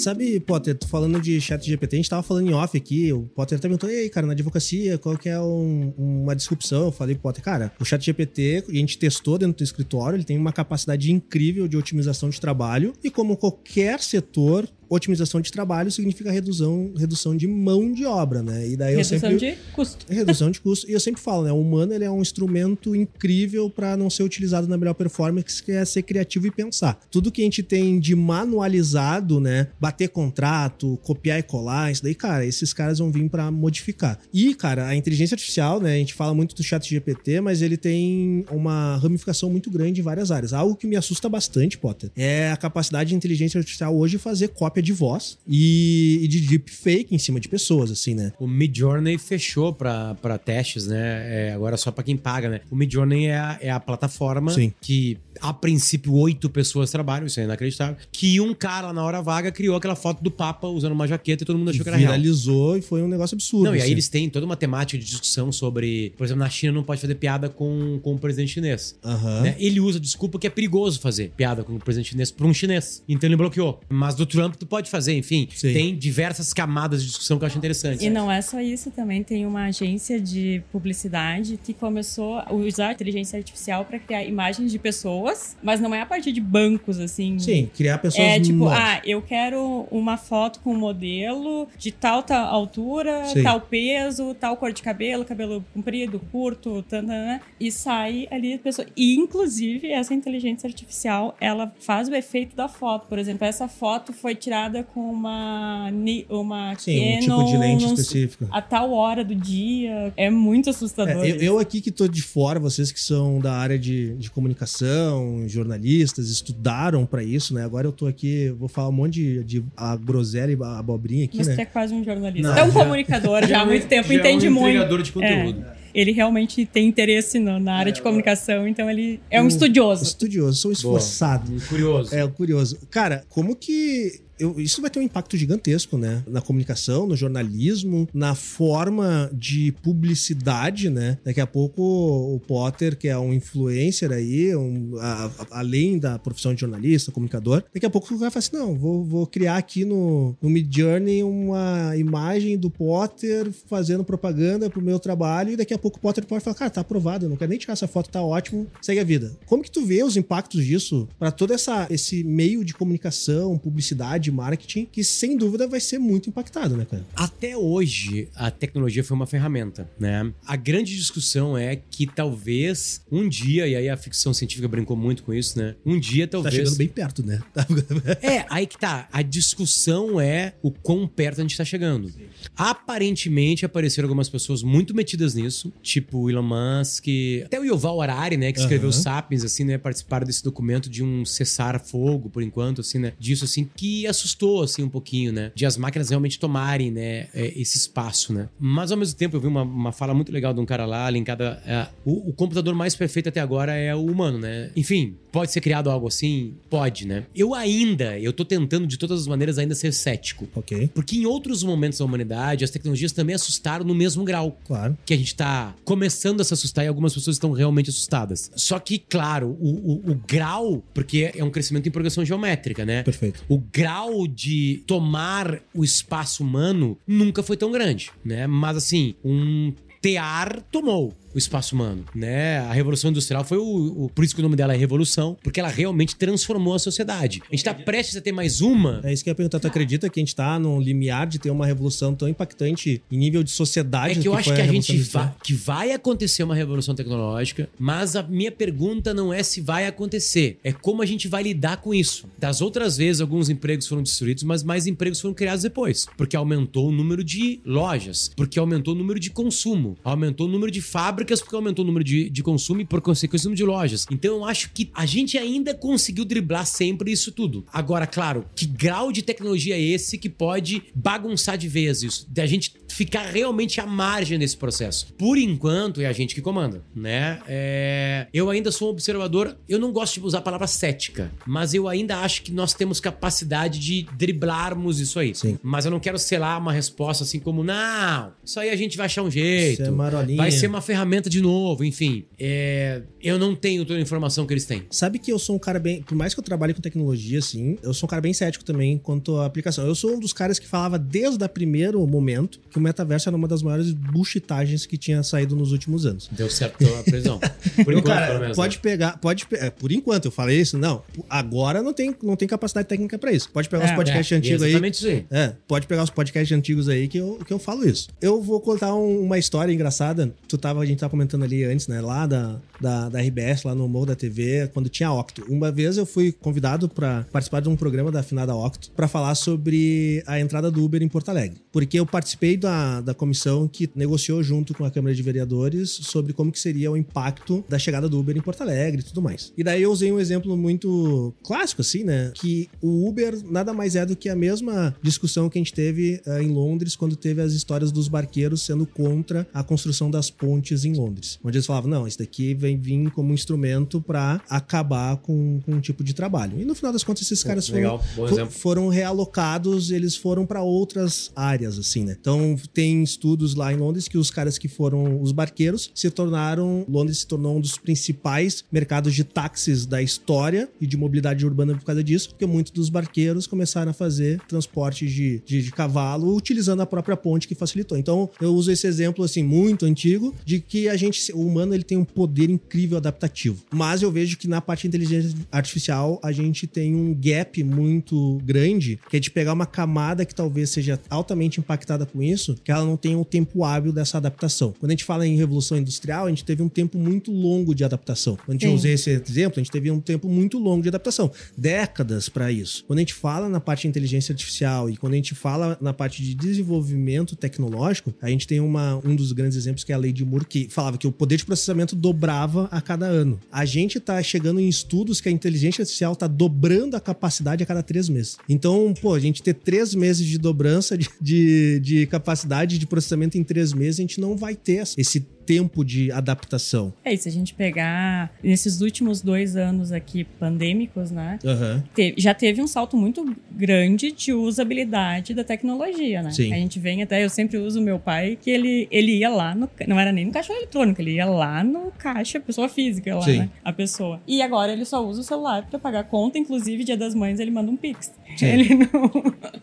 Sabe, 0.00 0.40
Potter, 0.40 0.74
tu 0.78 0.88
falando 0.88 1.20
de 1.20 1.38
chat 1.40 1.62
GPT, 1.64 1.96
a 1.96 1.98
gente 1.98 2.08
tava 2.08 2.22
falando 2.22 2.48
em 2.48 2.54
off 2.54 2.74
aqui, 2.76 3.12
o 3.12 3.24
Potter 3.34 3.58
até 3.58 3.68
perguntou, 3.68 3.88
aí, 3.90 4.08
cara, 4.08 4.26
na 4.26 4.32
advocacia, 4.32 4.96
qual 4.96 5.16
que 5.18 5.28
é 5.28 5.38
um- 5.38 5.92
uma 5.98 6.34
disrupção? 6.34 6.84
Eu 6.86 6.92
falei, 6.92 7.14
Potter, 7.14 7.44
cara, 7.44 7.70
o 7.78 7.84
chat 7.84 8.02
GPT, 8.02 8.64
a 8.68 8.72
gente 8.72 8.96
testou 8.96 9.36
dentro 9.36 9.58
do 9.58 9.62
escritório, 9.64 10.16
ele 10.16 10.24
tem 10.24 10.38
uma 10.38 10.52
capacidade 10.52 11.12
incrível 11.12 11.68
de 11.68 11.76
otimização 11.76 12.30
de 12.30 12.40
trabalho, 12.40 12.94
e 13.04 13.10
como 13.10 13.36
qualquer 13.36 14.00
setor, 14.00 14.66
otimização 14.90 15.40
de 15.40 15.52
trabalho 15.52 15.90
significa 15.90 16.30
redução, 16.32 16.92
redução 16.96 17.36
de 17.36 17.46
mão 17.46 17.92
de 17.92 18.04
obra, 18.04 18.42
né? 18.42 18.68
E 18.68 18.76
daí 18.76 18.94
eu 18.94 18.98
Redução 18.98 19.30
sempre... 19.30 19.52
de 19.52 19.58
custo. 19.72 20.06
Redução 20.12 20.50
de 20.50 20.60
custo. 20.60 20.90
E 20.90 20.92
eu 20.92 21.00
sempre 21.00 21.22
falo, 21.22 21.44
né? 21.44 21.52
O 21.52 21.60
humano 21.60 21.94
ele 21.94 22.04
é 22.04 22.10
um 22.10 22.20
instrumento 22.20 22.94
incrível 22.94 23.70
para 23.70 23.96
não 23.96 24.10
ser 24.10 24.24
utilizado 24.24 24.66
na 24.66 24.76
melhor 24.76 24.94
performance, 24.94 25.62
que 25.62 25.70
é 25.70 25.84
ser 25.84 26.02
criativo 26.02 26.48
e 26.48 26.50
pensar. 26.50 27.00
Tudo 27.10 27.30
que 27.30 27.40
a 27.40 27.44
gente 27.44 27.62
tem 27.62 28.00
de 28.00 28.16
manualizado, 28.16 29.38
né? 29.38 29.68
Bater 29.80 30.08
contrato, 30.08 30.98
copiar 31.02 31.38
e 31.38 31.42
colar, 31.42 31.92
isso 31.92 32.02
daí, 32.02 32.14
cara, 32.14 32.44
esses 32.44 32.72
caras 32.72 32.98
vão 32.98 33.12
vir 33.12 33.28
para 33.28 33.50
modificar. 33.50 34.18
E, 34.32 34.54
cara, 34.54 34.88
a 34.88 34.96
inteligência 34.96 35.34
artificial, 35.34 35.80
né? 35.80 35.94
A 35.94 35.98
gente 35.98 36.14
fala 36.14 36.34
muito 36.34 36.54
do 36.54 36.62
chat 36.62 36.88
GPT, 36.88 37.40
mas 37.40 37.62
ele 37.62 37.76
tem 37.76 38.44
uma 38.50 38.96
ramificação 38.96 39.48
muito 39.48 39.70
grande 39.70 40.00
em 40.00 40.04
várias 40.04 40.32
áreas. 40.32 40.52
Algo 40.52 40.74
que 40.74 40.86
me 40.86 40.96
assusta 40.96 41.28
bastante, 41.28 41.78
Potter, 41.78 42.10
é 42.16 42.50
a 42.50 42.56
capacidade 42.56 43.10
de 43.10 43.14
inteligência 43.14 43.58
artificial 43.58 43.96
hoje 43.96 44.18
fazer 44.18 44.48
cópia 44.48 44.79
de 44.82 44.92
voz 44.92 45.38
e, 45.46 46.20
e 46.22 46.28
de 46.28 46.40
deepfake 46.40 47.14
em 47.14 47.18
cima 47.18 47.40
de 47.40 47.48
pessoas, 47.48 47.90
assim, 47.90 48.14
né? 48.14 48.32
O 48.38 48.46
Midjourney 48.46 49.18
fechou 49.18 49.72
pra 49.72 50.14
pra 50.20 50.38
testes, 50.38 50.86
né? 50.86 51.48
É, 51.48 51.52
agora 51.52 51.76
só 51.76 51.90
pra 51.90 52.04
quem 52.04 52.16
paga, 52.16 52.48
né? 52.48 52.60
O 52.70 52.76
Midjourney 52.76 53.26
é 53.26 53.36
a, 53.36 53.58
é 53.60 53.70
a 53.70 53.80
plataforma 53.80 54.52
Sim. 54.52 54.72
que, 54.80 55.18
a 55.40 55.52
princípio, 55.52 56.14
oito 56.14 56.48
pessoas 56.50 56.90
trabalham, 56.90 57.26
isso 57.26 57.40
é 57.40 57.44
inacreditável. 57.44 57.96
Que 58.12 58.40
um 58.40 58.54
cara 58.54 58.92
na 58.92 59.02
hora 59.04 59.20
vaga 59.22 59.50
criou 59.50 59.76
aquela 59.76 59.96
foto 59.96 60.22
do 60.22 60.30
Papa 60.30 60.66
usando 60.68 60.92
uma 60.92 61.06
jaqueta 61.06 61.42
e 61.42 61.46
todo 61.46 61.58
mundo 61.58 61.70
achou 61.70 61.82
que 61.82 61.88
era 61.88 61.96
real. 61.96 62.12
viralizou 62.12 62.76
e 62.76 62.82
foi 62.82 63.02
um 63.02 63.08
negócio 63.08 63.34
absurdo. 63.34 63.64
Não, 63.64 63.74
e 63.74 63.78
aí 63.78 63.82
assim. 63.82 63.92
eles 63.92 64.08
têm 64.08 64.28
toda 64.28 64.44
uma 64.46 64.56
temática 64.56 64.98
de 64.98 65.04
discussão 65.04 65.50
sobre, 65.52 66.12
por 66.16 66.24
exemplo, 66.24 66.40
na 66.40 66.50
China 66.50 66.72
não 66.72 66.82
pode 66.82 67.00
fazer 67.00 67.14
piada 67.14 67.48
com, 67.48 67.98
com 68.02 68.14
o 68.14 68.18
presidente 68.18 68.52
chinês. 68.52 68.98
Aham. 69.04 69.42
né? 69.42 69.56
Ele 69.58 69.80
usa 69.80 69.98
desculpa 69.98 70.38
que 70.38 70.46
é 70.46 70.50
perigoso 70.50 71.00
fazer 71.00 71.32
piada 71.36 71.62
com 71.62 71.74
o 71.74 71.78
presidente 71.78 72.10
chinês 72.10 72.30
pra 72.30 72.46
um 72.46 72.54
chinês. 72.54 73.02
Então 73.08 73.28
ele 73.28 73.36
bloqueou. 73.36 73.80
Mas 73.88 74.14
do 74.14 74.26
Trump 74.26 74.54
tu 74.56 74.66
pode 74.70 74.88
fazer, 74.88 75.12
enfim. 75.18 75.48
Sim. 75.52 75.72
Tem 75.72 75.94
diversas 75.96 76.54
camadas 76.54 77.02
de 77.02 77.08
discussão 77.08 77.36
que 77.38 77.44
eu 77.44 77.46
acho 77.48 77.58
interessante. 77.58 78.04
E 78.06 78.08
não 78.08 78.30
é 78.30 78.40
só 78.40 78.60
isso, 78.60 78.90
também 78.92 79.22
tem 79.24 79.44
uma 79.44 79.64
agência 79.64 80.20
de 80.20 80.62
publicidade 80.70 81.58
que 81.62 81.74
começou 81.74 82.38
a 82.38 82.54
usar 82.54 82.88
a 82.88 82.92
inteligência 82.92 83.36
artificial 83.36 83.84
para 83.84 83.98
criar 83.98 84.22
imagens 84.24 84.70
de 84.70 84.78
pessoas, 84.78 85.56
mas 85.60 85.80
não 85.80 85.92
é 85.92 86.00
a 86.00 86.06
partir 86.06 86.30
de 86.30 86.40
bancos, 86.40 87.00
assim. 87.00 87.36
Sim, 87.40 87.68
criar 87.76 87.98
pessoas 87.98 88.24
É 88.28 88.38
tipo, 88.38 88.60
novas. 88.60 88.78
ah, 88.78 89.02
eu 89.04 89.20
quero 89.20 89.88
uma 89.90 90.16
foto 90.16 90.60
com 90.60 90.72
um 90.72 90.78
modelo 90.78 91.66
de 91.76 91.90
tal, 91.90 92.22
tal 92.22 92.46
altura, 92.54 93.24
Sim. 93.26 93.42
tal 93.42 93.60
peso, 93.60 94.34
tal 94.34 94.56
cor 94.56 94.72
de 94.72 94.82
cabelo, 94.82 95.24
cabelo 95.24 95.64
comprido, 95.74 96.20
curto, 96.30 96.82
tanana, 96.88 97.40
e 97.58 97.72
sai 97.72 98.28
ali 98.30 98.54
a 98.54 98.58
pessoa. 98.58 98.86
E, 98.96 99.16
inclusive, 99.16 99.90
essa 99.90 100.14
inteligência 100.14 100.68
artificial, 100.68 101.36
ela 101.40 101.74
faz 101.80 102.08
o 102.08 102.14
efeito 102.14 102.54
da 102.54 102.68
foto. 102.68 103.08
Por 103.08 103.18
exemplo, 103.18 103.44
essa 103.44 103.66
foto 103.66 104.12
foi 104.12 104.36
tirada 104.36 104.59
com 104.94 105.00
uma, 105.10 105.90
uma 106.28 106.74
Sim, 106.78 107.16
um 107.16 107.20
tipo 107.20 107.44
de 107.44 107.56
lente 107.56 107.84
num- 107.86 107.94
específica. 107.94 108.46
a 108.50 108.60
tal 108.60 108.92
hora 108.92 109.24
do 109.24 109.34
dia. 109.34 110.12
É 110.16 110.28
muito 110.30 110.68
assustador. 110.70 111.24
É, 111.24 111.30
eu, 111.30 111.36
eu 111.36 111.58
aqui 111.58 111.80
que 111.80 111.90
tô 111.90 112.06
de 112.08 112.22
fora, 112.22 112.58
vocês 112.60 112.90
que 112.92 113.00
são 113.00 113.38
da 113.40 113.52
área 113.52 113.78
de, 113.78 114.14
de 114.16 114.30
comunicação, 114.30 115.44
jornalistas, 115.48 116.28
estudaram 116.30 117.06
pra 117.06 117.22
isso, 117.22 117.54
né? 117.54 117.64
Agora 117.64 117.86
eu 117.86 117.92
tô 117.92 118.06
aqui, 118.06 118.50
vou 118.58 118.68
falar 118.68 118.88
um 118.88 118.92
monte 118.92 119.14
de, 119.14 119.44
de 119.44 119.64
a 119.76 119.96
groselha 119.96 120.52
e 120.52 120.62
a 120.62 120.78
abobrinha 120.78 121.24
aqui, 121.24 121.38
Mas 121.38 121.48
né? 121.48 121.54
tu 121.56 121.60
é 121.60 121.64
quase 121.66 121.94
um 121.94 122.04
jornalista. 122.04 122.48
Não, 122.48 122.58
é 122.58 122.64
um 122.64 122.70
já- 122.70 122.80
comunicador 122.80 123.46
já 123.46 123.62
há 123.62 123.66
muito 123.66 123.86
tempo, 123.86 124.12
entende 124.12 124.48
um 124.48 124.52
muito. 124.52 125.02
de 125.02 125.12
conteúdo. 125.12 125.64
Ele 125.92 126.12
realmente 126.12 126.64
tem 126.66 126.86
interesse 126.86 127.38
no- 127.40 127.58
na 127.58 127.74
área 127.74 127.90
de 127.90 128.00
comunicação, 128.00 128.68
então 128.68 128.88
ele 128.88 129.18
é 129.28 129.40
um 129.42 129.46
Um 129.46 129.48
estudioso. 129.48 130.04
Estudioso, 130.04 130.56
sou 130.56 130.70
esforçado. 130.72 131.50
Curioso. 131.68 132.14
É, 132.14 132.26
curioso. 132.28 132.78
Cara, 132.90 133.24
como 133.28 133.56
que. 133.56 134.20
Eu- 134.40 134.58
isso 134.60 134.80
vai 134.80 134.90
ter 134.90 134.98
um 134.98 135.02
impacto 135.02 135.36
gigantesco, 135.36 135.96
né? 135.98 136.22
Na 136.26 136.40
comunicação, 136.40 137.06
no 137.06 137.14
jornalismo, 137.16 138.08
na 138.12 138.34
forma 138.34 139.30
de 139.32 139.72
publicidade, 139.82 140.90
né? 140.90 141.18
Daqui 141.24 141.40
a 141.40 141.46
pouco 141.46 141.82
o 141.82 142.40
Potter, 142.40 142.96
que 142.96 143.08
é 143.08 143.18
um 143.18 143.32
influencer 143.32 144.10
aí, 144.12 144.54
um- 144.56 144.96
a- 144.98 145.26
a- 145.26 145.58
além 145.60 145.98
da 145.98 146.18
profissão 146.18 146.54
de 146.54 146.60
jornalista, 146.60 147.12
comunicador, 147.12 147.62
daqui 147.72 147.86
a 147.86 147.90
pouco 147.90 148.06
o 148.14 148.18
cara 148.18 148.30
fala 148.30 148.38
assim: 148.38 148.56
não, 148.56 148.74
vou, 148.76 149.04
vou 149.04 149.26
criar 149.26 149.56
aqui 149.56 149.84
no, 149.84 150.36
no 150.40 150.48
Mid 150.50 150.74
Journey 150.74 151.22
uma 151.22 151.96
imagem 151.96 152.56
do 152.58 152.70
Potter 152.70 153.50
fazendo 153.68 154.04
propaganda 154.04 154.68
pro 154.70 154.82
meu 154.82 154.98
trabalho, 154.98 155.52
e 155.52 155.56
daqui 155.56 155.74
a 155.74 155.78
pouco 155.78 155.98
o 155.98 156.00
Potter 156.00 156.24
pode 156.26 156.42
falar: 156.42 156.56
cara, 156.56 156.70
tá 156.70 156.80
aprovado, 156.80 157.24
eu 157.26 157.28
não 157.30 157.36
quero 157.36 157.50
nem 157.50 157.58
tirar 157.58 157.72
essa 157.74 157.86
foto, 157.88 158.10
tá 158.10 158.22
ótimo, 158.22 158.66
segue 158.82 159.00
a 159.00 159.04
vida. 159.04 159.32
Como 159.46 159.62
que 159.62 159.70
tu 159.70 159.84
vê 159.84 160.02
os 160.02 160.16
impactos 160.16 160.64
disso 160.64 161.08
para 161.18 161.30
todo 161.30 161.52
essa, 161.52 161.86
esse 161.90 162.22
meio 162.24 162.64
de 162.64 162.74
comunicação, 162.74 163.56
publicidade, 163.58 164.29
marketing, 164.30 164.86
que 164.90 165.02
sem 165.04 165.36
dúvida 165.36 165.66
vai 165.66 165.80
ser 165.80 165.98
muito 165.98 166.28
impactado, 166.28 166.76
né, 166.76 166.84
cara? 166.84 167.04
Até 167.14 167.56
hoje, 167.56 168.28
a 168.34 168.50
tecnologia 168.50 169.02
foi 169.04 169.14
uma 169.14 169.26
ferramenta, 169.26 169.90
né? 169.98 170.32
A 170.46 170.56
grande 170.56 170.96
discussão 170.96 171.56
é 171.56 171.76
que 171.76 172.06
talvez 172.06 173.02
um 173.10 173.28
dia, 173.28 173.66
e 173.66 173.74
aí 173.76 173.88
a 173.88 173.96
ficção 173.96 174.32
científica 174.34 174.68
brincou 174.68 174.96
muito 174.96 175.22
com 175.22 175.32
isso, 175.34 175.58
né? 175.58 175.74
Um 175.84 175.98
dia 175.98 176.26
Tá 176.26 176.32
talvez. 176.32 176.54
chegando 176.54 176.76
bem 176.76 176.88
perto, 176.88 177.22
né? 177.24 177.40
É, 178.22 178.44
aí 178.50 178.66
que 178.66 178.78
tá. 178.78 179.08
A 179.12 179.22
discussão 179.22 180.20
é 180.20 180.54
o 180.62 180.70
quão 180.70 181.06
perto 181.06 181.40
a 181.40 181.42
gente 181.42 181.56
tá 181.56 181.64
chegando. 181.64 182.12
Aparentemente 182.56 183.64
apareceram 183.64 184.06
algumas 184.06 184.28
pessoas 184.28 184.62
muito 184.62 184.94
metidas 184.94 185.34
nisso, 185.34 185.72
tipo 185.82 186.18
o 186.18 186.30
Elon 186.30 186.42
Musk, 186.42 187.06
até 187.44 187.58
o 187.58 187.64
Yuval 187.64 188.00
Harari, 188.00 188.36
né, 188.36 188.52
que 188.52 188.60
escreveu 188.60 188.90
Aham. 188.90 189.00
Sapiens, 189.00 189.44
assim, 189.44 189.64
né, 189.64 189.76
participaram 189.78 190.26
desse 190.26 190.42
documento 190.44 190.88
de 190.88 191.02
um 191.02 191.24
cessar-fogo, 191.24 192.28
por 192.30 192.42
enquanto, 192.42 192.80
assim, 192.80 192.98
né, 192.98 193.12
disso, 193.18 193.44
assim, 193.44 193.68
que 193.76 194.06
assustou, 194.20 194.62
assim, 194.62 194.82
um 194.82 194.88
pouquinho, 194.88 195.32
né, 195.32 195.52
de 195.54 195.66
as 195.66 195.76
máquinas 195.76 196.10
realmente 196.10 196.38
tomarem, 196.38 196.90
né, 196.90 197.28
é, 197.34 197.52
esse 197.56 197.76
espaço, 197.78 198.32
né. 198.32 198.48
Mas, 198.58 198.92
ao 198.92 198.98
mesmo 198.98 199.16
tempo, 199.16 199.36
eu 199.36 199.40
vi 199.40 199.46
uma, 199.46 199.62
uma 199.62 199.92
fala 199.92 200.14
muito 200.14 200.32
legal 200.32 200.52
de 200.52 200.60
um 200.60 200.66
cara 200.66 200.86
lá, 200.86 201.08
linkada. 201.10 201.62
O, 202.04 202.30
o 202.30 202.32
computador 202.32 202.74
mais 202.74 202.94
perfeito 202.94 203.28
até 203.28 203.40
agora 203.40 203.74
é 203.74 203.94
o 203.94 204.04
humano, 204.04 204.38
né. 204.38 204.70
Enfim, 204.76 205.16
pode 205.32 205.52
ser 205.52 205.60
criado 205.60 205.90
algo 205.90 206.06
assim? 206.08 206.54
Pode, 206.68 207.06
né. 207.06 207.24
Eu 207.34 207.54
ainda, 207.54 208.18
eu 208.18 208.32
tô 208.32 208.44
tentando 208.44 208.86
de 208.86 208.96
todas 208.98 209.20
as 209.20 209.26
maneiras 209.26 209.58
ainda 209.58 209.74
ser 209.74 209.92
cético. 209.92 210.48
ok, 210.54 210.88
Porque 210.94 211.16
em 211.16 211.26
outros 211.26 211.62
momentos 211.62 211.98
da 211.98 212.04
humanidade, 212.04 212.64
as 212.64 212.70
tecnologias 212.70 213.12
também 213.12 213.34
assustaram 213.34 213.84
no 213.84 213.94
mesmo 213.94 214.24
grau 214.24 214.58
claro. 214.64 214.96
que 215.04 215.14
a 215.14 215.16
gente 215.16 215.34
tá 215.34 215.74
começando 215.84 216.40
a 216.40 216.44
se 216.44 216.54
assustar 216.54 216.84
e 216.84 216.88
algumas 216.88 217.14
pessoas 217.14 217.36
estão 217.36 217.52
realmente 217.52 217.90
assustadas. 217.90 218.50
Só 218.56 218.78
que, 218.78 218.98
claro, 218.98 219.56
o, 219.60 219.92
o- 219.92 220.10
o 220.12 220.14
grau, 220.26 220.82
porque 220.94 221.30
é 221.34 221.42
um 221.44 221.50
crescimento 221.50 221.88
em 221.88 221.92
progressão 221.92 222.24
geométrica, 222.24 222.84
né? 222.84 223.02
Perfeito. 223.02 223.44
O 223.48 223.58
grau 223.58 224.26
de 224.26 224.82
tomar 224.86 225.60
o 225.74 225.84
espaço 225.84 226.42
humano 226.42 226.98
nunca 227.06 227.42
foi 227.42 227.56
tão 227.56 227.70
grande, 227.70 228.10
né? 228.24 228.46
Mas 228.46 228.76
assim, 228.76 229.14
um 229.24 229.72
tear 230.00 230.62
tomou 230.70 231.12
o 231.32 231.38
espaço 231.38 231.76
humano, 231.76 232.04
né? 232.12 232.58
A 232.58 232.72
Revolução 232.72 233.08
Industrial 233.10 233.44
foi 233.44 233.56
o, 233.56 233.62
o- 234.06 234.10
Por 234.12 234.24
isso 234.24 234.34
que 234.34 234.40
o 234.40 234.42
nome 234.42 234.56
dela 234.56 234.74
é 234.74 234.76
Revolução, 234.76 235.36
porque 235.44 235.60
ela 235.60 235.68
realmente 235.68 236.16
transformou 236.16 236.74
a 236.74 236.78
sociedade. 236.80 237.40
A 237.48 237.54
gente 237.54 237.62
tá 237.64 237.72
prestes 237.72 238.16
a 238.16 238.20
ter 238.20 238.32
mais 238.32 238.60
uma 238.60 239.00
É 239.04 239.12
isso 239.12 239.22
que 239.22 239.30
eu 239.30 239.32
ia 239.32 239.36
perguntar. 239.36 239.60
Tu 239.60 239.66
acredita 239.68 240.10
que 240.10 240.18
a 240.18 240.22
gente 240.22 240.34
tá 240.34 240.58
no 240.58 240.80
limiar 240.80 241.28
de 241.28 241.38
ter 241.38 241.50
uma 241.50 241.64
revolução 241.66 242.16
tão 242.16 242.28
impactante 242.28 243.00
em 243.12 243.16
nível 243.16 243.44
de 243.44 243.50
sociedade? 243.52 244.18
É 244.18 244.22
que 244.22 244.26
eu 244.26 244.34
acho 244.34 244.52
que 244.52 244.60
a, 244.60 244.64
Revolução 244.64 244.96
gente 244.96 245.08
vai, 245.10 245.34
que 245.44 245.54
vai 245.54 245.92
acontecer 245.92 246.42
uma 246.42 246.54
revolução 246.54 246.96
tecnológica, 246.96 247.68
mas 247.78 248.16
a 248.16 248.24
minha 248.24 248.50
pergunta 248.50 249.14
não 249.14 249.32
é 249.32 249.44
se 249.44 249.60
vai 249.60 249.86
acontecer, 249.86 250.58
é 250.64 250.72
como 250.72 251.00
a 251.00 251.06
gente 251.06 251.28
vai 251.28 251.44
lidar 251.44 251.76
com 251.76 251.94
isso. 251.94 252.26
Das 252.38 252.60
outras 252.60 252.96
vezes, 252.96 253.20
alguns 253.20 253.48
empregos 253.48 253.86
foram 253.86 254.02
destruídos, 254.02 254.42
mas 254.42 254.64
mais 254.64 254.88
empregos 254.88 255.20
foram 255.20 255.34
criados 255.34 255.62
depois, 255.62 256.06
porque 256.16 256.34
aumentou 256.34 256.88
o 256.88 256.92
número 256.92 257.22
de 257.22 257.60
lojas, 257.64 258.32
porque 258.36 258.58
aumentou 258.58 258.94
o 258.94 258.98
número 258.98 259.20
de 259.20 259.30
consumo, 259.30 259.89
aumentou 260.02 260.46
o 260.46 260.50
número 260.50 260.70
de 260.70 260.80
fábricas, 260.80 261.40
porque 261.40 261.54
aumentou 261.54 261.84
o 261.84 261.86
número 261.86 262.04
de, 262.04 262.28
de 262.30 262.42
consumo 262.42 262.80
e, 262.80 262.84
por 262.84 263.00
consequência, 263.00 263.46
o 263.46 263.50
número 263.50 263.56
de 263.56 263.64
lojas. 263.64 264.06
Então, 264.10 264.36
eu 264.36 264.44
acho 264.44 264.70
que 264.72 264.90
a 264.94 265.06
gente 265.06 265.38
ainda 265.38 265.74
conseguiu 265.74 266.24
driblar 266.24 266.66
sempre 266.66 267.12
isso 267.12 267.32
tudo. 267.32 267.64
Agora, 267.72 268.06
claro, 268.06 268.44
que 268.54 268.66
grau 268.66 269.12
de 269.12 269.22
tecnologia 269.22 269.76
é 269.76 269.80
esse 269.80 270.18
que 270.18 270.28
pode 270.28 270.82
bagunçar 270.94 271.56
de 271.56 271.68
vez 271.68 272.02
isso? 272.02 272.26
Da 272.28 272.46
gente 272.46 272.74
ficar 272.92 273.22
realmente 273.26 273.80
à 273.80 273.86
margem 273.86 274.38
desse 274.38 274.56
processo. 274.56 275.12
Por 275.18 275.38
enquanto, 275.38 276.00
é 276.00 276.06
a 276.06 276.12
gente 276.12 276.34
que 276.34 276.40
comanda, 276.40 276.82
né? 276.94 277.40
É, 277.48 278.26
Eu 278.32 278.50
ainda 278.50 278.70
sou 278.72 278.88
um 278.88 278.90
observador, 278.92 279.56
eu 279.68 279.78
não 279.78 279.92
gosto 279.92 280.14
de 280.20 280.26
usar 280.26 280.38
a 280.38 280.42
palavra 280.42 280.66
cética, 280.66 281.30
mas 281.46 281.74
eu 281.74 281.88
ainda 281.88 282.18
acho 282.18 282.42
que 282.42 282.52
nós 282.52 282.74
temos 282.74 283.00
capacidade 283.00 283.78
de 283.78 284.06
driblarmos 284.16 285.00
isso 285.00 285.18
aí. 285.18 285.34
Sim. 285.34 285.58
Mas 285.62 285.84
eu 285.84 285.90
não 285.90 286.00
quero 286.00 286.18
selar 286.18 286.58
uma 286.58 286.72
resposta 286.72 287.24
assim 287.24 287.38
como, 287.38 287.62
não, 287.62 288.32
isso 288.44 288.58
aí 288.58 288.70
a 288.70 288.76
gente 288.76 288.96
vai 288.96 289.06
achar 289.06 289.22
um 289.22 289.30
jeito. 289.30 289.82
Isso 289.82 289.82
é 289.82 289.90
marolinha. 289.90 290.36
vai 290.36 290.50
ser 290.50 290.66
uma 290.68 290.80
ferramenta 290.80 291.28
de 291.28 291.40
novo, 291.40 291.84
enfim. 291.84 292.24
É, 292.38 293.02
Eu 293.22 293.38
não 293.38 293.54
tenho 293.54 293.84
toda 293.84 293.98
a 293.98 294.02
informação 294.02 294.46
que 294.46 294.52
eles 294.52 294.64
têm. 294.64 294.84
Sabe 294.90 295.18
que 295.18 295.30
eu 295.32 295.38
sou 295.38 295.56
um 295.56 295.58
cara 295.58 295.78
bem. 295.78 296.02
Por 296.02 296.14
mais 296.16 296.34
que 296.34 296.40
eu 296.40 296.44
trabalhe 296.44 296.72
com 296.74 296.80
tecnologia, 296.80 297.38
assim, 297.38 297.76
eu 297.82 297.92
sou 297.92 298.06
um 298.06 298.10
cara 298.10 298.22
bem 298.22 298.32
cético 298.32 298.64
também 298.64 298.98
quanto 298.98 299.36
à 299.36 299.46
aplicação. 299.46 299.86
Eu 299.86 299.94
sou 299.94 300.14
um 300.16 300.20
dos 300.20 300.32
caras 300.32 300.58
que 300.58 300.66
falava 300.66 300.98
desde 300.98 301.44
o 301.44 301.48
primeiro 301.48 302.04
momento 302.06 302.60
que 302.70 302.78
o 302.80 302.82
metaverso 302.82 303.28
era 303.28 303.36
uma 303.36 303.46
das 303.46 303.62
maiores 303.62 303.92
bullshitagens 303.92 304.86
que 304.86 304.96
tinha 304.96 305.22
saído 305.22 305.54
nos 305.54 305.72
últimos 305.72 306.06
anos. 306.06 306.28
Deu 306.32 306.50
certo 306.50 306.84
a 306.98 307.02
prisão. 307.08 307.38
Por 307.84 307.92
enquanto, 307.92 308.04
cara, 308.06 308.26
pelo 308.28 308.40
menos. 308.40 308.56
pode 308.56 308.76
né? 308.76 308.80
pegar, 308.82 309.18
pode 309.18 309.46
é, 309.52 309.70
por 309.70 309.92
enquanto 309.92 310.24
eu 310.26 310.30
falei 310.30 310.60
isso, 310.60 310.76
não. 310.78 311.02
Agora 311.28 311.82
não 311.82 311.92
tem, 311.92 312.14
não 312.22 312.36
tem 312.36 312.48
capacidade 312.48 312.88
técnica 312.88 313.18
pra 313.18 313.32
isso. 313.32 313.48
Pode 313.50 313.68
pegar 313.68 313.84
os 313.84 313.90
É, 313.90 313.94
podcasts 313.94 314.32
É, 314.32 314.36
antigos 314.36 314.62
aí. 314.62 314.70
Exatamente 314.70 314.94
isso 314.94 315.06
aí. 315.06 315.26
É, 315.30 315.52
pode 315.68 315.86
pegar 315.86 316.02
os 316.02 316.10
podcasts 316.10 316.56
antigos 316.56 316.88
aí 316.88 317.08
que 317.08 317.18
eu, 317.18 317.38
que 317.46 317.52
eu 317.52 317.58
falo 317.58 317.86
isso. 317.88 318.08
Eu 318.20 318.42
vou 318.42 318.60
contar 318.60 318.94
um- 318.94 319.20
uma 319.22 319.38
história 319.38 319.72
engraçada. 319.72 320.32
Tu 320.48 320.56
tava, 320.58 320.80
a 320.82 320.86
gente 320.86 320.98
tava 320.98 321.10
comentando 321.10 321.42
ali 321.44 321.64
antes, 321.64 321.86
né? 321.88 322.00
Lá 322.00 322.26
da, 322.26 322.56
da, 322.80 323.08
da 323.08 323.20
RBS, 323.20 323.64
lá 323.64 323.74
no 323.74 323.88
Morro 323.88 324.06
da 324.06 324.16
TV, 324.16 324.68
quando 324.72 324.88
tinha 324.88 325.08
a 325.08 325.14
Octo. 325.14 325.44
Uma 325.48 325.70
vez 325.70 325.96
eu 325.96 326.06
fui 326.06 326.32
convidado 326.32 326.88
pra 326.88 327.26
participar 327.32 327.60
de 327.60 327.68
um 327.68 327.76
programa 327.76 328.10
da 328.10 328.20
afinada 328.20 328.54
Octo 328.54 328.90
pra 328.96 329.06
falar 329.08 329.34
sobre 329.34 330.22
a 330.26 330.40
entrada 330.40 330.70
do 330.70 330.84
Uber 330.84 331.02
em 331.02 331.08
Porto 331.08 331.28
Alegre. 331.28 331.58
Porque 331.72 331.98
eu 331.98 332.06
participei 332.06 332.56
da, 332.56 332.69
da 333.04 333.14
comissão 333.14 333.66
que 333.68 333.88
negociou 333.94 334.42
junto 334.42 334.74
com 334.74 334.84
a 334.84 334.90
Câmara 334.90 335.14
de 335.14 335.22
Vereadores 335.22 335.90
sobre 335.90 336.32
como 336.32 336.50
que 336.52 336.58
seria 336.60 336.90
o 336.90 336.96
impacto 336.96 337.64
da 337.68 337.78
chegada 337.78 338.08
do 338.08 338.18
Uber 338.18 338.36
em 338.36 338.40
Porto 338.40 338.62
Alegre 338.62 339.00
e 339.00 339.04
tudo 339.04 339.22
mais. 339.22 339.52
E 339.56 339.62
daí 339.64 339.82
eu 339.82 339.90
usei 339.92 340.10
um 340.12 340.18
exemplo 340.20 340.56
muito 340.56 341.34
clássico, 341.42 341.80
assim, 341.82 342.04
né? 342.04 342.32
Que 342.34 342.68
o 342.80 343.08
Uber 343.08 343.38
nada 343.50 343.72
mais 343.72 343.96
é 343.96 344.04
do 344.06 344.16
que 344.16 344.28
a 344.28 344.36
mesma 344.36 344.94
discussão 345.02 345.48
que 345.48 345.58
a 345.58 345.60
gente 345.60 345.72
teve 345.72 346.20
eh, 346.26 346.42
em 346.42 346.48
Londres 346.48 346.96
quando 346.96 347.16
teve 347.16 347.40
as 347.42 347.52
histórias 347.52 347.90
dos 347.92 348.08
barqueiros 348.08 348.62
sendo 348.62 348.86
contra 348.86 349.46
a 349.52 349.62
construção 349.62 350.10
das 350.10 350.30
pontes 350.30 350.84
em 350.84 350.94
Londres. 350.94 351.38
Onde 351.44 351.56
eles 351.58 351.66
falavam, 351.66 351.90
não, 351.90 352.06
isso 352.06 352.18
daqui 352.18 352.54
vem 352.54 352.78
vir 352.78 353.10
como 353.12 353.32
instrumento 353.32 354.00
pra 354.00 354.40
acabar 354.48 355.16
com, 355.18 355.60
com 355.64 355.72
um 355.74 355.80
tipo 355.80 356.02
de 356.04 356.12
trabalho. 356.14 356.60
E 356.60 356.64
no 356.64 356.74
final 356.74 356.92
das 356.92 357.02
contas, 357.04 357.22
esses 357.22 357.42
caras 357.42 357.66
foram, 357.68 357.80
legal, 357.82 358.04
bom 358.16 358.26
fo- 358.28 358.34
exemplo. 358.34 358.52
foram 358.52 358.88
realocados, 358.88 359.90
eles 359.90 360.16
foram 360.16 360.46
pra 360.46 360.62
outras 360.62 361.30
áreas, 361.36 361.78
assim, 361.78 362.04
né? 362.04 362.16
Então 362.20 362.56
tem 362.68 363.02
estudos 363.02 363.54
lá 363.54 363.72
em 363.72 363.76
Londres 363.76 364.08
que 364.08 364.18
os 364.18 364.30
caras 364.30 364.58
que 364.58 364.68
foram 364.68 365.20
os 365.20 365.32
barqueiros 365.32 365.90
se 365.94 366.10
tornaram. 366.10 366.84
Londres 366.88 367.18
se 367.18 367.26
tornou 367.26 367.56
um 367.56 367.60
dos 367.60 367.76
principais 367.76 368.64
mercados 368.70 369.14
de 369.14 369.24
táxis 369.24 369.86
da 369.86 370.02
história 370.02 370.68
e 370.80 370.86
de 370.86 370.96
mobilidade 370.96 371.44
urbana 371.44 371.74
por 371.74 371.84
causa 371.84 372.02
disso, 372.02 372.30
porque 372.30 372.46
muitos 372.46 372.72
dos 372.72 372.88
barqueiros 372.88 373.46
começaram 373.46 373.90
a 373.90 373.94
fazer 373.94 374.40
transporte 374.48 375.06
de, 375.06 375.42
de, 375.44 375.62
de 375.62 375.70
cavalo 375.70 376.34
utilizando 376.34 376.80
a 376.80 376.86
própria 376.86 377.16
ponte 377.16 377.48
que 377.48 377.54
facilitou. 377.54 377.96
Então, 377.96 378.30
eu 378.40 378.54
uso 378.54 378.70
esse 378.70 378.86
exemplo 378.86 379.24
assim 379.24 379.42
muito 379.42 379.86
antigo 379.86 380.34
de 380.44 380.60
que 380.60 380.88
a 380.88 380.96
gente, 380.96 381.32
o 381.32 381.46
humano, 381.46 381.74
ele 381.74 381.84
tem 381.84 381.98
um 381.98 382.04
poder 382.04 382.50
incrível 382.50 382.98
adaptativo. 382.98 383.64
Mas 383.72 384.02
eu 384.02 384.10
vejo 384.10 384.36
que 384.36 384.48
na 384.48 384.60
parte 384.60 384.82
de 384.82 384.88
inteligência 384.88 385.34
artificial 385.50 386.20
a 386.22 386.32
gente 386.32 386.66
tem 386.66 386.94
um 386.94 387.14
gap 387.14 387.62
muito 387.64 388.38
grande, 388.44 388.98
que 389.08 389.16
é 389.16 389.20
de 389.20 389.30
pegar 389.30 389.52
uma 389.52 389.66
camada 389.66 390.24
que 390.24 390.34
talvez 390.34 390.70
seja 390.70 391.00
altamente 391.08 391.60
impactada 391.60 392.06
com 392.06 392.22
isso, 392.22 392.49
que 392.54 392.70
ela 392.70 392.84
não 392.84 392.96
tenha 392.96 393.16
o 393.16 393.20
um 393.20 393.24
tempo 393.24 393.64
hábil 393.64 393.92
dessa 393.92 394.18
adaptação. 394.18 394.74
Quando 394.78 394.90
a 394.90 394.92
gente 394.92 395.04
fala 395.04 395.26
em 395.26 395.36
revolução 395.36 395.78
industrial, 395.78 396.26
a 396.26 396.28
gente 396.28 396.44
teve 396.44 396.62
um 396.62 396.68
tempo 396.68 396.98
muito 396.98 397.30
longo 397.32 397.74
de 397.74 397.84
adaptação. 397.84 398.36
Quando 398.36 398.56
a 398.56 398.60
gente 398.60 398.74
usei 398.74 398.94
esse 398.94 399.10
exemplo, 399.10 399.60
a 399.60 399.62
gente 399.62 399.70
teve 399.70 399.90
um 399.90 400.00
tempo 400.00 400.28
muito 400.28 400.58
longo 400.58 400.82
de 400.82 400.88
adaptação, 400.88 401.30
décadas 401.56 402.28
para 402.28 402.50
isso. 402.50 402.84
Quando 402.86 402.98
a 402.98 403.02
gente 403.02 403.14
fala 403.14 403.48
na 403.48 403.60
parte 403.60 403.82
de 403.82 403.88
inteligência 403.88 404.32
artificial 404.32 404.88
e 404.88 404.96
quando 404.96 405.14
a 405.14 405.16
gente 405.16 405.34
fala 405.34 405.76
na 405.80 405.92
parte 405.92 406.22
de 406.22 406.34
desenvolvimento 406.34 407.36
tecnológico, 407.36 408.14
a 408.20 408.28
gente 408.28 408.46
tem 408.46 408.60
uma, 408.60 408.96
um 409.04 409.14
dos 409.14 409.32
grandes 409.32 409.56
exemplos 409.56 409.84
que 409.84 409.92
é 409.92 409.94
a 409.94 409.98
lei 409.98 410.12
de 410.12 410.24
Moore, 410.24 410.44
que 410.44 410.68
falava 410.68 410.98
que 410.98 411.06
o 411.06 411.12
poder 411.12 411.36
de 411.36 411.44
processamento 411.44 411.94
dobrava 411.96 412.68
a 412.70 412.80
cada 412.80 413.06
ano. 413.06 413.38
A 413.50 413.64
gente 413.64 413.98
está 413.98 414.22
chegando 414.22 414.60
em 414.60 414.68
estudos 414.68 415.20
que 415.20 415.28
a 415.28 415.32
inteligência 415.32 415.82
artificial 415.82 416.12
está 416.12 416.26
dobrando 416.26 416.96
a 416.96 417.00
capacidade 417.00 417.62
a 417.62 417.66
cada 417.66 417.82
três 417.82 418.08
meses. 418.08 418.36
Então, 418.48 418.94
pô, 419.00 419.14
a 419.14 419.20
gente 419.20 419.42
ter 419.42 419.54
três 419.54 419.94
meses 419.94 420.26
de 420.26 420.38
dobrança 420.38 420.96
de, 420.96 421.08
de, 421.20 421.80
de 421.80 422.06
capacidade 422.06 422.39
de 422.78 422.86
processamento 422.86 423.38
em 423.38 423.44
três 423.44 423.72
meses, 423.72 423.98
a 423.98 424.02
gente 424.02 424.20
não 424.20 424.36
vai 424.36 424.54
ter 424.54 424.82
esse 424.96 425.20
tempo 425.50 425.84
de 425.84 426.12
adaptação. 426.12 426.92
É, 427.04 427.16
se 427.16 427.28
a 427.28 427.32
gente 427.32 427.54
pegar 427.54 428.32
nesses 428.40 428.80
últimos 428.80 429.20
dois 429.20 429.56
anos 429.56 429.90
aqui 429.90 430.22
pandêmicos, 430.22 431.10
né? 431.10 431.40
Uhum. 431.42 431.82
Teve, 431.92 432.14
já 432.20 432.32
teve 432.32 432.62
um 432.62 432.68
salto 432.68 432.96
muito 432.96 433.36
grande 433.50 434.12
de 434.12 434.32
usabilidade 434.32 435.34
da 435.34 435.42
tecnologia, 435.42 436.22
né? 436.22 436.30
Sim. 436.30 436.52
A 436.52 436.56
gente 436.56 436.78
vem 436.78 437.02
até, 437.02 437.24
eu 437.24 437.28
sempre 437.28 437.58
uso 437.58 437.80
o 437.80 437.82
meu 437.82 437.98
pai, 437.98 438.38
que 438.40 438.48
ele, 438.48 438.86
ele 438.92 439.18
ia 439.18 439.28
lá 439.28 439.52
no. 439.52 439.68
Não 439.88 439.98
era 439.98 440.12
nem 440.12 440.24
no 440.24 440.30
caixa 440.30 440.52
eletrônico, 440.52 441.00
ele 441.00 441.14
ia 441.14 441.26
lá 441.26 441.64
no 441.64 441.90
caixa, 441.98 442.38
pessoa 442.38 442.68
física 442.68 443.16
lá, 443.16 443.22
Sim. 443.22 443.38
né? 443.38 443.50
A 443.64 443.72
pessoa. 443.72 444.20
E 444.28 444.40
agora 444.40 444.72
ele 444.72 444.84
só 444.84 445.04
usa 445.04 445.20
o 445.20 445.24
celular 445.24 445.66
para 445.68 445.80
pagar 445.80 446.04
conta, 446.04 446.38
inclusive 446.38 446.84
dia 446.84 446.96
das 446.96 447.12
mães 447.12 447.40
ele 447.40 447.50
manda 447.50 447.72
um 447.72 447.76
Pix. 447.76 448.12
Sim. 448.36 448.46
Ele 448.46 448.74
não. 448.74 449.10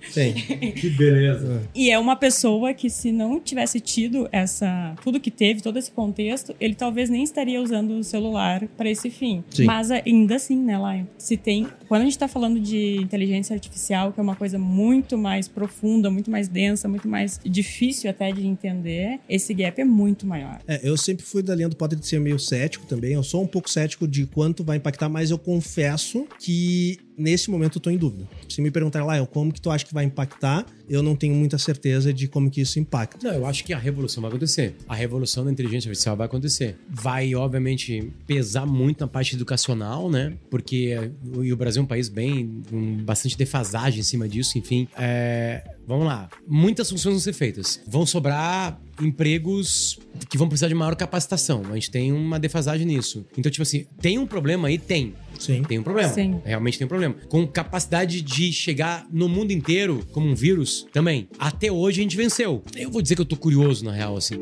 Sim. 0.10 0.34
Que 0.75 0.89
beleza. 0.89 1.63
E 1.74 1.89
é 1.89 1.98
uma 1.98 2.17
pessoa 2.17 2.74
que, 2.74 2.89
se 2.89 3.10
não 3.10 3.39
tivesse 3.39 3.79
tido 3.79 4.27
essa. 4.34 4.94
tudo 5.01 5.17
que 5.17 5.32
teve, 5.32 5.62
todo 5.62 5.77
esse 5.78 5.92
contexto, 5.92 6.56
ele 6.60 6.76
talvez 6.76 7.10
nem 7.10 7.24
estaria 7.24 7.62
usando 7.62 7.92
o 7.92 8.04
celular 8.04 8.68
para 8.78 8.90
esse 8.90 9.10
fim. 9.10 9.44
Sim. 9.50 9.66
Mas 9.66 9.92
ainda 9.92 10.36
assim, 10.36 10.58
né, 10.58 10.78
Lion? 10.78 11.06
Se 11.18 11.38
tem. 11.38 11.68
Quando 11.88 12.02
a 12.02 12.06
gente 12.06 12.18
tá 12.18 12.28
falando 12.28 12.60
de 12.60 12.98
inteligência 12.98 13.54
artificial, 13.54 14.12
que 14.12 14.20
é 14.20 14.24
uma 14.24 14.36
coisa 14.36 14.58
muito 14.58 15.18
mais 15.18 15.48
profunda, 15.48 16.10
muito 16.10 16.30
mais 16.30 16.48
densa, 16.48 16.88
muito 16.88 17.08
mais 17.08 17.40
difícil 17.46 18.10
até 18.10 18.32
de 18.32 18.46
entender, 18.46 19.20
esse 19.30 19.54
gap 19.54 19.80
é 19.80 19.86
muito 19.86 20.26
maior. 20.26 20.60
É, 20.68 20.80
eu 20.84 20.98
sempre 20.98 21.26
fui 21.26 21.42
da 21.42 21.56
linha 21.56 21.70
do 21.70 21.76
Potter 21.76 21.98
de 21.98 22.08
ser 22.08 22.20
meio 22.20 22.40
cético 22.40 22.86
também. 22.86 23.14
Eu 23.14 23.24
sou 23.24 23.44
um 23.44 23.48
pouco 23.48 23.70
cético 23.70 24.08
de 24.08 24.26
quanto 24.26 24.64
vai 24.64 24.78
impactar, 24.78 25.10
mas 25.10 25.32
eu 25.32 25.38
confesso 25.38 26.28
que 26.40 27.00
nesse 27.18 27.50
momento 27.50 27.78
eu 27.78 27.82
tô 27.82 27.90
em 27.90 27.98
dúvida. 27.98 28.28
Se 28.48 28.62
me 28.62 28.70
perguntar 28.70 29.04
lá, 29.04 29.26
como 29.26 29.52
que 29.52 29.60
tu 29.60 29.70
acha 29.72 29.86
que 29.86 29.94
vai 29.94 30.06
impactar, 30.06 30.66
eu 30.90 31.02
não 31.02 31.16
tenho 31.16 31.34
muita 31.34 31.58
certeza 31.58 32.14
de 32.14 32.28
como 32.28 32.50
que 32.50 32.62
isso 32.62 32.80
impacta. 32.80 33.28
Não, 33.28 33.36
eu 33.36 33.46
acho 33.46 33.64
que 33.64 33.74
a 33.74 33.78
revolução 33.78 34.22
vai 34.22 34.30
acontecer. 34.30 34.76
A 34.88 34.96
revolução 34.96 35.44
da 35.44 35.52
inteligência 35.52 35.90
artificial 35.90 36.16
vai 36.16 36.28
acontecer. 36.28 36.78
Vai, 36.90 37.34
obviamente, 37.36 38.12
pesar 38.26 38.66
muito 38.66 39.02
na 39.02 39.08
parte 39.08 39.36
educacional, 39.36 40.10
né? 40.10 40.34
Porque 40.50 40.96
o, 41.36 41.44
e 41.44 41.52
o 41.52 41.58
Brasil 41.58 41.82
é 41.82 41.84
um 41.84 41.88
país 41.88 42.10
bem. 42.10 42.62
com 42.70 42.98
bastante 43.04 43.38
defasagem 43.38 44.00
em 44.00 44.04
cima 44.04 44.28
disso, 44.28 44.58
enfim. 44.58 44.88
É, 44.98 45.64
vamos 45.88 46.06
lá. 46.06 46.30
Muitas 46.48 46.90
funções 46.90 47.14
vão 47.14 47.20
ser 47.20 47.34
feitas. 47.34 47.82
Vão 47.88 48.06
sobrar 48.06 48.80
empregos 49.02 50.00
que 50.30 50.38
vão 50.38 50.48
precisar 50.48 50.68
de 50.68 50.74
maior 50.74 50.96
capacitação. 50.96 51.63
A 51.70 51.76
gente 51.76 51.91
tem 51.91 52.12
uma 52.12 52.39
defasagem 52.39 52.86
nisso. 52.86 53.26
Então, 53.38 53.52
tipo 53.52 53.63
assim, 53.63 53.86
tem 54.02 54.18
um 54.18 54.26
problema 54.26 54.68
aí? 54.68 54.78
Tem. 54.78 55.13
Sim. 55.39 55.63
Tem 55.63 55.80
um 55.80 55.84
problema. 55.84 56.10
Sim. 56.10 56.41
Realmente 56.44 56.78
tem 56.78 56.86
um 56.86 56.88
problema. 56.88 57.07
Com 57.30 57.48
capacidade 57.48 58.22
de 58.22 58.52
chegar 58.52 59.06
no 59.12 59.28
mundo 59.28 59.52
inteiro 59.52 60.06
como 60.12 60.28
um 60.28 60.36
vírus 60.36 60.88
também. 60.91 61.28
Até 61.39 61.72
hoje 61.72 62.00
a 62.00 62.04
gente 62.04 62.17
venceu. 62.17 62.63
Eu 62.76 62.91
vou 62.91 63.02
dizer 63.02 63.15
que 63.15 63.22
eu 63.22 63.26
tô 63.26 63.36
curioso, 63.36 63.84
na 63.86 63.91
real, 63.91 64.17
assim. 64.17 64.36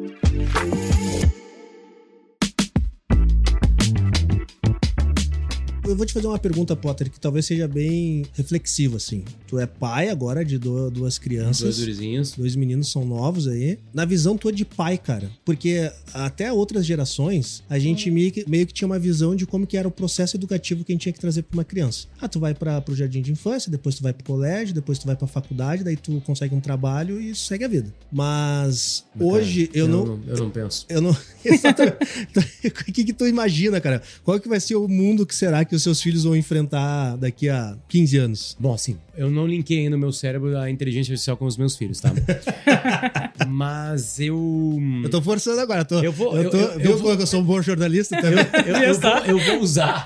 Eu 5.88 5.96
vou 5.96 6.06
te 6.06 6.14
fazer 6.14 6.26
uma 6.26 6.40
pergunta, 6.40 6.76
Potter, 6.76 7.12
que 7.12 7.20
talvez 7.20 7.46
seja 7.46 7.68
bem 7.68 8.26
reflexiva, 8.34 8.98
assim. 8.98 9.24
Tu 9.48 9.60
é 9.60 9.68
pai 9.68 10.10
agora 10.10 10.44
de 10.44 10.58
du- 10.58 10.90
duas 10.90 11.20
crianças. 11.20 11.62
Dois 11.62 11.80
gurizinhos. 11.80 12.32
Dois 12.32 12.56
meninos 12.56 12.92
são 12.92 13.06
novos 13.06 13.48
aí. 13.48 13.78
Na 13.94 14.04
visão 14.04 14.36
tua 14.36 14.52
de 14.52 14.66
pai, 14.66 14.98
cara. 14.98 15.30
Porque 15.46 15.92
até 16.12 16.52
outras 16.52 16.86
gerações, 16.88 17.62
a 17.70 17.78
gente 17.78 18.10
meio 18.10 18.32
que, 18.32 18.50
meio 18.50 18.66
que 18.66 18.74
tinha 18.74 18.88
uma 18.88 18.98
visão 18.98 19.36
de 19.36 19.46
como 19.46 19.68
que 19.68 19.78
era 19.78 19.88
o 19.88 19.92
processo 19.92 20.36
educativo 20.36 20.84
que 20.84 20.92
a 20.92 20.96
gente 20.96 21.04
tinha 21.04 21.14
que 21.14 21.20
trazer 21.20 21.44
pra 21.44 21.56
uma 21.58 21.64
criança. 21.64 22.08
Ah, 22.20 22.28
tu 22.28 22.40
vai 22.40 22.56
para 22.56 22.82
pro 22.82 22.96
jardim 22.96 23.22
de 23.22 23.32
infância, 23.32 23.70
depois 23.70 23.94
tu 23.96 24.02
vai 24.02 24.12
pro 24.12 24.24
colégio, 24.26 24.74
depois 24.74 24.98
tu 24.98 25.06
vai 25.06 25.16
pra 25.16 25.28
faculdade, 25.28 25.84
daí 25.84 25.96
tu 25.96 26.20
consegue 26.26 26.56
um 26.56 26.60
trabalho 26.62 27.22
e 27.22 27.36
segue 27.36 27.64
a 27.64 27.68
vida. 27.68 27.94
Mas 28.12 29.06
hoje 29.20 29.70
eu 29.72 29.88
não... 29.88 30.20
Eu 30.28 30.38
não 30.38 30.50
penso. 30.50 30.86
Eu 30.90 31.00
não. 31.00 31.16
Exatamente. 31.46 31.96
o 32.66 32.92
que, 32.92 33.04
que 33.04 33.14
tu 33.14 33.28
imagina, 33.28 33.80
cara? 33.80 34.02
Qual 34.24 34.40
que 34.40 34.50
vai 34.50 34.60
ser 34.60 34.76
o 34.76 34.88
mundo 34.88 35.28
que 35.28 35.36
será 35.36 35.64
que 35.64 35.75
os 35.76 35.84
seus 35.84 36.02
filhos 36.02 36.24
vão 36.24 36.36
enfrentar 36.36 37.16
daqui 37.18 37.50
a 37.50 37.78
15 37.90 38.18
anos? 38.18 38.58
Bom, 38.60 38.74
assim, 38.74 38.98
eu 39.18 39.30
não 39.30 39.46
linkei 39.48 39.80
ainda 39.80 39.92
no 39.92 39.98
meu 40.00 40.12
cérebro 40.12 40.58
a 40.58 40.70
inteligência 40.70 41.12
artificial 41.14 41.38
com 41.38 41.46
os 41.46 41.58
meus 41.58 41.76
filhos, 41.76 42.00
tá? 42.00 42.12
Mas 43.48 44.20
eu. 44.20 44.80
Eu 45.04 45.10
tô 45.10 45.22
forçando 45.22 45.60
agora. 45.60 45.82
Eu, 45.82 45.86
tô, 45.86 46.04
Eu 46.04 46.12
vou- 46.12 46.38
Eu, 46.38 46.50
tô, 46.50 46.58
eu- 46.58 46.64
eu- 46.72 46.80
viu 46.80 46.92
eu 46.92 46.98
vou- 46.98 47.14
eu 47.14 47.28
sou 47.28 47.42
um 47.42 47.44
bom 47.44 47.62
jornalista 47.62 48.20
também? 48.22 48.46
Eu, 48.66 48.76
eu 48.94 49.00
vou, 49.00 49.18
eu 49.26 49.40
vou 49.40 49.60
usar. 49.62 50.04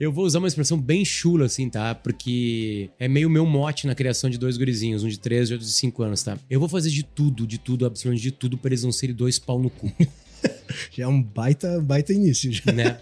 Eu 0.00 0.12
vou 0.12 0.24
usar 0.24 0.38
uma 0.38 0.48
expressão 0.48 0.78
bem 0.80 1.04
chula, 1.04 1.46
assim, 1.46 1.68
tá? 1.68 1.94
Porque 1.94 2.90
é 2.98 3.06
meio 3.08 3.28
meu 3.30 3.46
mote 3.46 3.86
na 3.86 3.94
criação 3.94 4.28
de 4.28 4.38
dois 4.38 4.56
gurizinhos, 4.56 5.04
um 5.04 5.08
de 5.08 5.18
13 5.18 5.52
e 5.52 5.54
outro 5.54 5.66
de 5.66 5.72
5 5.72 6.02
anos, 6.02 6.22
tá? 6.22 6.36
Eu 6.50 6.58
vou 6.58 6.68
fazer 6.68 6.90
de 6.90 7.02
tudo, 7.02 7.46
de 7.46 7.58
tudo, 7.58 7.86
absolutamente 7.86 8.22
de 8.22 8.30
tudo, 8.32 8.56
pra 8.58 8.70
eles 8.70 8.82
não 8.82 8.92
serem 8.92 9.14
dois 9.14 9.38
pau 9.38 9.60
no 9.60 9.70
cu, 9.70 9.92
Já 10.90 11.04
é 11.04 11.06
um 11.06 11.22
baita, 11.22 11.80
baita 11.80 12.12
início. 12.12 12.50
Já. 12.52 12.72
né? 12.72 12.98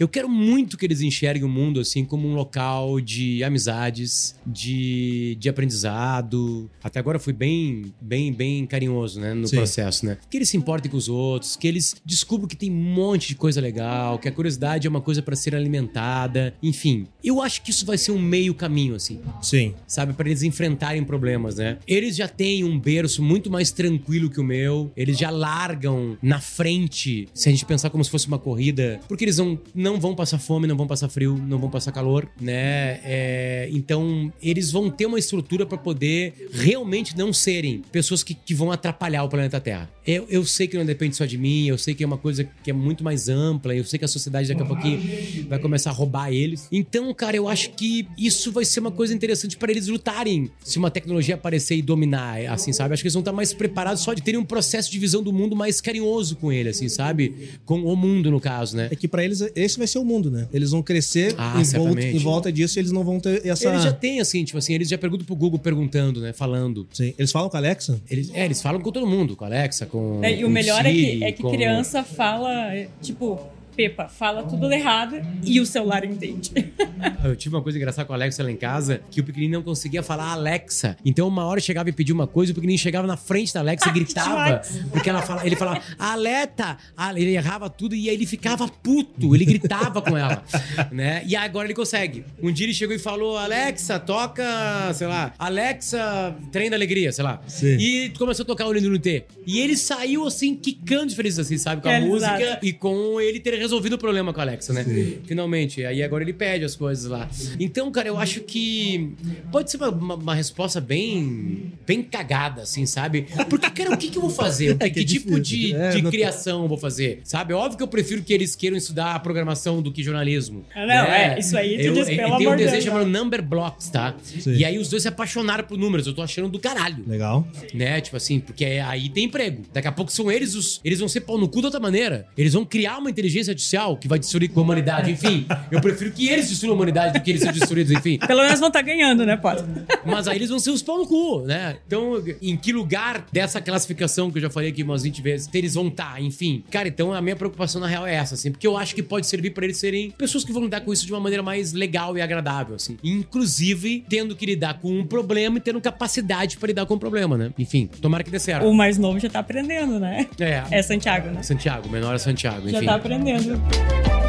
Eu 0.00 0.08
quero 0.08 0.30
muito 0.30 0.78
que 0.78 0.86
eles 0.86 1.02
enxerguem 1.02 1.44
o 1.44 1.48
mundo 1.48 1.78
assim 1.78 2.06
como 2.06 2.26
um 2.26 2.34
local 2.34 2.98
de 3.02 3.44
amizades, 3.44 4.34
de, 4.46 5.36
de 5.38 5.46
aprendizado. 5.46 6.70
Até 6.82 6.98
agora 6.98 7.18
fui 7.18 7.34
bem, 7.34 7.92
bem, 8.00 8.32
bem 8.32 8.64
carinhoso, 8.64 9.20
né, 9.20 9.34
no 9.34 9.46
Sim. 9.46 9.56
processo, 9.56 10.06
né? 10.06 10.16
Que 10.30 10.38
eles 10.38 10.48
se 10.48 10.56
importem 10.56 10.90
com 10.90 10.96
os 10.96 11.10
outros, 11.10 11.54
que 11.54 11.68
eles 11.68 11.96
descubram 12.02 12.48
que 12.48 12.56
tem 12.56 12.70
um 12.70 12.74
monte 12.74 13.28
de 13.28 13.34
coisa 13.34 13.60
legal, 13.60 14.18
que 14.18 14.26
a 14.26 14.32
curiosidade 14.32 14.86
é 14.86 14.90
uma 14.90 15.02
coisa 15.02 15.20
para 15.20 15.36
ser 15.36 15.54
alimentada, 15.54 16.54
enfim. 16.62 17.06
Eu 17.22 17.42
acho 17.42 17.60
que 17.60 17.70
isso 17.70 17.84
vai 17.84 17.98
ser 17.98 18.12
um 18.12 18.18
meio 18.18 18.54
caminho 18.54 18.94
assim 18.94 19.20
Sim. 19.42 19.74
sabe? 19.86 20.14
Para 20.14 20.30
eles 20.30 20.42
enfrentarem 20.42 21.04
problemas, 21.04 21.56
né? 21.56 21.76
Eles 21.86 22.16
já 22.16 22.26
têm 22.26 22.64
um 22.64 22.80
berço 22.80 23.22
muito 23.22 23.50
mais 23.50 23.70
tranquilo 23.70 24.30
que 24.30 24.40
o 24.40 24.44
meu. 24.44 24.90
Eles 24.96 25.18
já 25.18 25.28
largam 25.28 26.16
na 26.22 26.40
frente, 26.40 27.28
se 27.34 27.50
a 27.50 27.52
gente 27.52 27.66
pensar 27.66 27.90
como 27.90 28.02
se 28.02 28.10
fosse 28.10 28.26
uma 28.26 28.38
corrida, 28.38 28.98
porque 29.06 29.24
eles 29.24 29.36
não, 29.36 29.60
não 29.74 29.89
vão 29.98 30.14
passar 30.14 30.38
fome, 30.38 30.66
não 30.66 30.76
vão 30.76 30.86
passar 30.86 31.08
frio, 31.08 31.36
não 31.36 31.58
vão 31.58 31.70
passar 31.70 31.92
calor, 31.92 32.28
né? 32.40 33.00
É, 33.02 33.68
então, 33.72 34.32
eles 34.42 34.70
vão 34.70 34.90
ter 34.90 35.06
uma 35.06 35.18
estrutura 35.18 35.64
para 35.64 35.78
poder 35.78 36.48
realmente 36.52 37.16
não 37.16 37.32
serem 37.32 37.82
pessoas 37.90 38.22
que, 38.22 38.34
que 38.34 38.54
vão 38.54 38.70
atrapalhar 38.70 39.24
o 39.24 39.28
planeta 39.28 39.60
Terra. 39.60 39.90
Eu, 40.06 40.26
eu 40.28 40.44
sei 40.44 40.66
que 40.66 40.76
não 40.76 40.84
depende 40.84 41.16
só 41.16 41.24
de 41.24 41.38
mim, 41.38 41.66
eu 41.66 41.78
sei 41.78 41.94
que 41.94 42.02
é 42.02 42.06
uma 42.06 42.18
coisa 42.18 42.44
que 42.62 42.70
é 42.70 42.72
muito 42.72 43.04
mais 43.04 43.28
ampla, 43.28 43.74
eu 43.74 43.84
sei 43.84 43.98
que 43.98 44.04
a 44.04 44.08
sociedade 44.08 44.48
daqui 44.48 44.62
a 44.62 44.66
pouquinho 44.66 45.00
vai 45.48 45.58
começar 45.58 45.90
a 45.90 45.92
roubar 45.92 46.32
eles. 46.32 46.68
Então, 46.70 47.12
cara, 47.14 47.36
eu 47.36 47.48
acho 47.48 47.70
que 47.70 48.06
isso 48.18 48.52
vai 48.52 48.64
ser 48.64 48.80
uma 48.80 48.90
coisa 48.90 49.14
interessante 49.14 49.56
para 49.56 49.70
eles 49.70 49.86
lutarem 49.88 50.50
se 50.64 50.78
uma 50.78 50.90
tecnologia 50.90 51.34
aparecer 51.34 51.76
e 51.76 51.82
dominar, 51.82 52.40
assim, 52.46 52.72
sabe? 52.72 52.94
Acho 52.94 53.02
que 53.02 53.06
eles 53.06 53.14
vão 53.14 53.20
estar 53.20 53.32
mais 53.32 53.52
preparados 53.52 54.02
só 54.02 54.12
de 54.12 54.22
terem 54.22 54.40
um 54.40 54.44
processo 54.44 54.90
de 54.90 54.98
visão 54.98 55.22
do 55.22 55.32
mundo 55.32 55.56
mais 55.56 55.80
carinhoso 55.80 56.36
com 56.36 56.52
ele, 56.52 56.68
assim, 56.68 56.88
sabe? 56.88 57.50
Com 57.64 57.82
o 57.82 57.96
mundo, 57.96 58.30
no 58.30 58.40
caso, 58.40 58.76
né? 58.76 58.88
É 58.90 58.96
que 58.96 59.08
pra 59.08 59.24
eles 59.24 59.40
esse 59.54 59.78
vai 59.80 59.86
ser 59.88 59.98
o 59.98 60.04
mundo, 60.04 60.30
né? 60.30 60.46
Eles 60.52 60.70
vão 60.70 60.82
crescer 60.82 61.34
Ah, 61.36 61.60
em, 61.60 61.64
volta, 61.64 62.00
em 62.02 62.18
volta 62.18 62.52
disso 62.52 62.78
e 62.78 62.80
eles 62.80 62.92
não 62.92 63.02
vão 63.04 63.18
ter 63.18 63.44
essa. 63.46 63.68
Eles 63.68 63.82
já 63.82 63.92
têm, 63.92 64.20
assim, 64.20 64.44
tipo 64.44 64.58
assim, 64.58 64.72
eles 64.74 64.88
já 64.88 64.96
perguntam 64.96 65.26
pro 65.26 65.34
Google 65.34 65.58
perguntando, 65.58 66.20
né? 66.20 66.32
Falando. 66.32 66.86
Sim. 66.92 67.12
Eles 67.18 67.32
falam 67.32 67.48
com 67.50 67.56
a 67.56 67.60
Alexa? 67.60 68.00
Eles, 68.10 68.30
é, 68.32 68.44
eles 68.44 68.62
falam 68.62 68.80
com 68.80 68.92
todo 68.92 69.06
mundo, 69.06 69.34
com 69.36 69.44
a 69.44 69.48
Alexa, 69.48 69.86
com. 69.86 70.20
É, 70.22 70.32
e 70.32 70.44
o 70.44 70.46
com 70.46 70.52
melhor 70.52 70.84
é 70.86 70.90
Siri, 70.92 71.18
que, 71.18 71.24
é 71.24 71.32
que 71.32 71.42
com- 71.42 71.50
criança 71.50 72.02
fala, 72.04 72.74
é, 72.74 72.88
tipo, 73.02 73.40
Pepa, 73.80 74.08
fala 74.08 74.42
tudo 74.42 74.70
errado 74.70 75.16
e 75.42 75.58
o 75.58 75.64
celular 75.64 76.04
entende. 76.04 76.50
Eu 77.24 77.34
tive 77.34 77.54
uma 77.56 77.62
coisa 77.62 77.78
engraçada 77.78 78.04
com 78.06 78.12
a 78.12 78.16
Alexa 78.16 78.42
lá 78.42 78.50
em 78.50 78.56
casa, 78.56 79.00
que 79.10 79.20
o 79.22 79.24
pequenininho 79.24 79.58
não 79.58 79.62
conseguia 79.64 80.02
falar 80.02 80.32
Alexa. 80.32 80.98
Então 81.02 81.26
uma 81.26 81.46
hora 81.46 81.60
chegava 81.60 81.88
e 81.88 81.92
pedia 81.92 82.14
uma 82.14 82.26
coisa, 82.26 82.52
o 82.52 82.54
pequenininho 82.54 82.78
chegava 82.78 83.06
na 83.06 83.16
frente 83.16 83.54
da 83.54 83.60
Alexa 83.60 83.88
e 83.88 83.92
gritava. 83.94 84.60
porque 84.90 85.08
ela 85.08 85.22
fala, 85.22 85.46
ele 85.46 85.56
falava, 85.56 85.80
Aleta! 85.98 86.76
Ah, 86.94 87.10
Ele 87.18 87.32
errava 87.34 87.70
tudo 87.70 87.94
e 87.94 88.10
aí 88.10 88.14
ele 88.14 88.26
ficava 88.26 88.68
puto, 88.68 89.34
ele 89.34 89.46
gritava 89.46 90.02
com 90.02 90.14
ela. 90.16 90.42
Né? 90.92 91.22
E 91.26 91.36
agora 91.36 91.66
ele 91.66 91.74
consegue. 91.74 92.24
Um 92.42 92.50
dia 92.52 92.66
ele 92.66 92.74
chegou 92.74 92.94
e 92.94 92.98
falou, 92.98 93.36
Alexa, 93.38 93.98
toca, 93.98 94.92
sei 94.92 95.06
lá, 95.06 95.32
Alexa, 95.38 96.34
trem 96.52 96.68
da 96.68 96.76
alegria, 96.76 97.12
sei 97.12 97.22
lá. 97.24 97.40
Sim. 97.46 97.76
E 97.78 98.10
começou 98.18 98.42
a 98.42 98.46
tocar 98.46 98.66
o 98.66 98.72
Lindo 98.72 98.90
no 98.90 98.98
T. 98.98 99.24
E 99.46 99.60
ele 99.60 99.76
saiu 99.76 100.26
assim, 100.26 100.54
quicando 100.54 101.06
de 101.06 101.16
feliz, 101.16 101.38
assim, 101.38 101.56
sabe? 101.56 101.80
Com 101.82 101.88
a 101.88 101.92
Realizado. 101.92 102.40
música 102.40 102.58
e 102.62 102.72
com 102.72 103.20
ele 103.20 103.38
ter 103.40 103.54
resolvido 103.54 103.69
o 103.72 103.98
problema 103.98 104.32
com 104.32 104.40
a 104.40 104.42
Alexa, 104.42 104.72
né? 104.72 104.84
Finalmente. 105.24 105.84
Aí 105.84 106.02
agora 106.02 106.22
ele 106.22 106.32
pede 106.32 106.64
as 106.64 106.74
coisas 106.76 107.04
lá. 107.10 107.28
Então, 107.58 107.90
cara, 107.90 108.08
eu 108.08 108.18
acho 108.18 108.40
que 108.40 109.14
pode 109.52 109.70
ser 109.70 109.76
uma, 109.78 109.90
uma- 109.90 110.14
uma 110.14 110.34
resposta 110.34 110.80
bem 110.80 111.72
bem 111.86 112.02
cagada, 112.02 112.62
assim, 112.62 112.86
sabe? 112.86 113.26
Porque, 113.48 113.68
cara, 113.70 113.94
o 113.94 113.96
que, 113.96 114.08
que 114.10 114.16
eu 114.18 114.22
vou 114.22 114.30
fazer? 114.30 114.76
É 114.80 114.88
Que, 114.88 114.94
que 114.94 115.00
é 115.00 115.02
que 115.02 115.04
tipo 115.04 115.40
de, 115.40 115.56
difícil. 115.56 115.80
É, 115.82 115.90
de 115.90 116.02
não- 116.02 116.10
criação 116.10 116.62
eu 116.62 116.68
vou 116.68 116.78
fazer? 116.78 117.20
Sabe? 117.24 117.52
Óbvio 117.52 117.76
que 117.76 117.82
eu 117.82 117.88
prefiro 117.88 118.22
que 118.22 118.32
eles 118.32 118.54
queiram 118.54 118.76
estudar 118.76 119.18
programação 119.22 119.82
do 119.82 119.92
que 119.92 120.02
jornalismo. 120.02 120.64
Ah, 120.74 120.86
não, 120.86 120.94
é, 120.94 121.38
isso 121.38 121.56
aí 121.56 121.76
tu 121.76 121.82
eu, 121.84 121.94
diz, 121.94 122.08
eu- 122.08 122.16
pelo 122.16 122.34
eu 122.34 122.38
tenho 122.38 122.52
um 122.52 122.56
de 122.56 122.66
Deus, 122.66 122.84
chamado 122.84 123.06
Number 123.06 123.42
Blocks, 123.42 123.88
tá? 123.88 124.14
Sim. 124.22 124.54
E 124.54 124.64
aí 124.64 124.78
os 124.78 124.88
dois 124.88 125.02
se 125.02 125.08
apaixonaram 125.08 125.64
por 125.64 125.76
números. 125.78 126.06
Eu 126.06 126.14
tô 126.14 126.22
achando 126.22 126.48
do 126.48 126.58
caralho 126.58 127.04
Legal. 127.06 127.46
né? 127.74 128.00
Tipo 128.00 128.16
assim, 128.16 128.40
porque 128.40 128.64
aí 128.64 129.08
tem 129.08 129.24
emprego. 129.24 129.62
Daqui 129.72 129.88
a 129.88 129.92
pouco 129.92 130.10
são 130.12 130.30
eles 130.30 130.54
os. 130.54 130.80
Eles 130.84 130.98
vão 130.98 131.08
ser 131.08 131.20
pau 131.22 131.36
no 131.38 131.48
cu 131.48 131.60
de 131.60 131.66
outra 131.66 131.80
maneira. 131.80 132.26
Eles 132.36 132.52
vão 132.54 132.64
criar 132.64 132.98
uma 132.98 133.10
inteligência 133.10 133.49
artificial 133.50 133.96
que 133.96 134.08
vai 134.08 134.18
destruir 134.18 134.48
com 134.50 134.60
a 134.60 134.62
humanidade. 134.62 135.10
Enfim, 135.10 135.46
eu 135.70 135.80
prefiro 135.80 136.10
que 136.12 136.28
eles 136.28 136.48
destruam 136.48 136.72
a 136.72 136.76
humanidade 136.76 137.18
do 137.18 137.22
que 137.22 137.30
eles 137.30 137.40
sejam 137.42 137.54
destruídos, 137.54 137.92
enfim. 137.92 138.18
Pelo 138.18 138.42
menos 138.42 138.58
vão 138.58 138.68
estar 138.68 138.82
ganhando, 138.82 139.24
né, 139.26 139.36
Potter? 139.36 139.64
Mas 140.04 140.28
aí 140.28 140.36
eles 140.36 140.48
vão 140.50 140.58
ser 140.58 140.70
os 140.70 140.82
pau 140.82 140.98
no 140.98 141.06
cu, 141.06 141.42
né? 141.42 141.76
Então, 141.86 142.22
em 142.40 142.56
que 142.56 142.72
lugar 142.72 143.26
dessa 143.32 143.60
classificação 143.60 144.30
que 144.30 144.38
eu 144.38 144.42
já 144.42 144.50
falei 144.50 144.70
aqui 144.70 144.82
umas 144.82 145.02
20 145.02 145.22
vezes, 145.22 145.48
eles 145.52 145.74
vão 145.74 145.88
estar, 145.88 146.20
enfim. 146.22 146.64
Cara, 146.70 146.88
então 146.88 147.12
a 147.12 147.20
minha 147.20 147.36
preocupação 147.36 147.80
na 147.80 147.86
real 147.86 148.06
é 148.06 148.14
essa, 148.14 148.34
assim, 148.34 148.50
porque 148.50 148.66
eu 148.66 148.76
acho 148.76 148.94
que 148.94 149.02
pode 149.02 149.26
servir 149.26 149.50
pra 149.50 149.64
eles 149.64 149.76
serem 149.76 150.10
pessoas 150.10 150.44
que 150.44 150.52
vão 150.52 150.64
lidar 150.64 150.80
com 150.80 150.92
isso 150.92 151.06
de 151.06 151.12
uma 151.12 151.20
maneira 151.20 151.42
mais 151.42 151.72
legal 151.72 152.16
e 152.16 152.22
agradável, 152.22 152.74
assim. 152.76 152.96
Inclusive, 153.02 154.04
tendo 154.08 154.34
que 154.34 154.44
lidar 154.46 154.74
com 154.80 154.90
um 154.98 155.06
problema 155.06 155.58
e 155.58 155.60
tendo 155.60 155.80
capacidade 155.80 156.56
pra 156.56 156.66
lidar 156.66 156.86
com 156.86 156.94
o 156.94 156.98
problema, 156.98 157.36
né? 157.38 157.52
Enfim, 157.58 157.88
tomara 158.00 158.24
que 158.24 158.30
dê 158.30 158.38
certo. 158.38 158.66
O 158.66 158.74
mais 158.74 158.98
novo 158.98 159.18
já 159.18 159.28
tá 159.28 159.38
aprendendo, 159.40 159.98
né? 159.98 160.26
É. 160.38 160.62
É 160.70 160.82
Santiago, 160.82 161.28
né? 161.30 161.42
Santiago, 161.42 161.88
menor 161.88 162.14
é 162.14 162.18
Santiago, 162.18 162.68
Já 162.68 162.78
enfim. 162.78 162.86
tá 162.86 162.94
aprendendo. 162.96 163.39
Bye. 163.40 164.19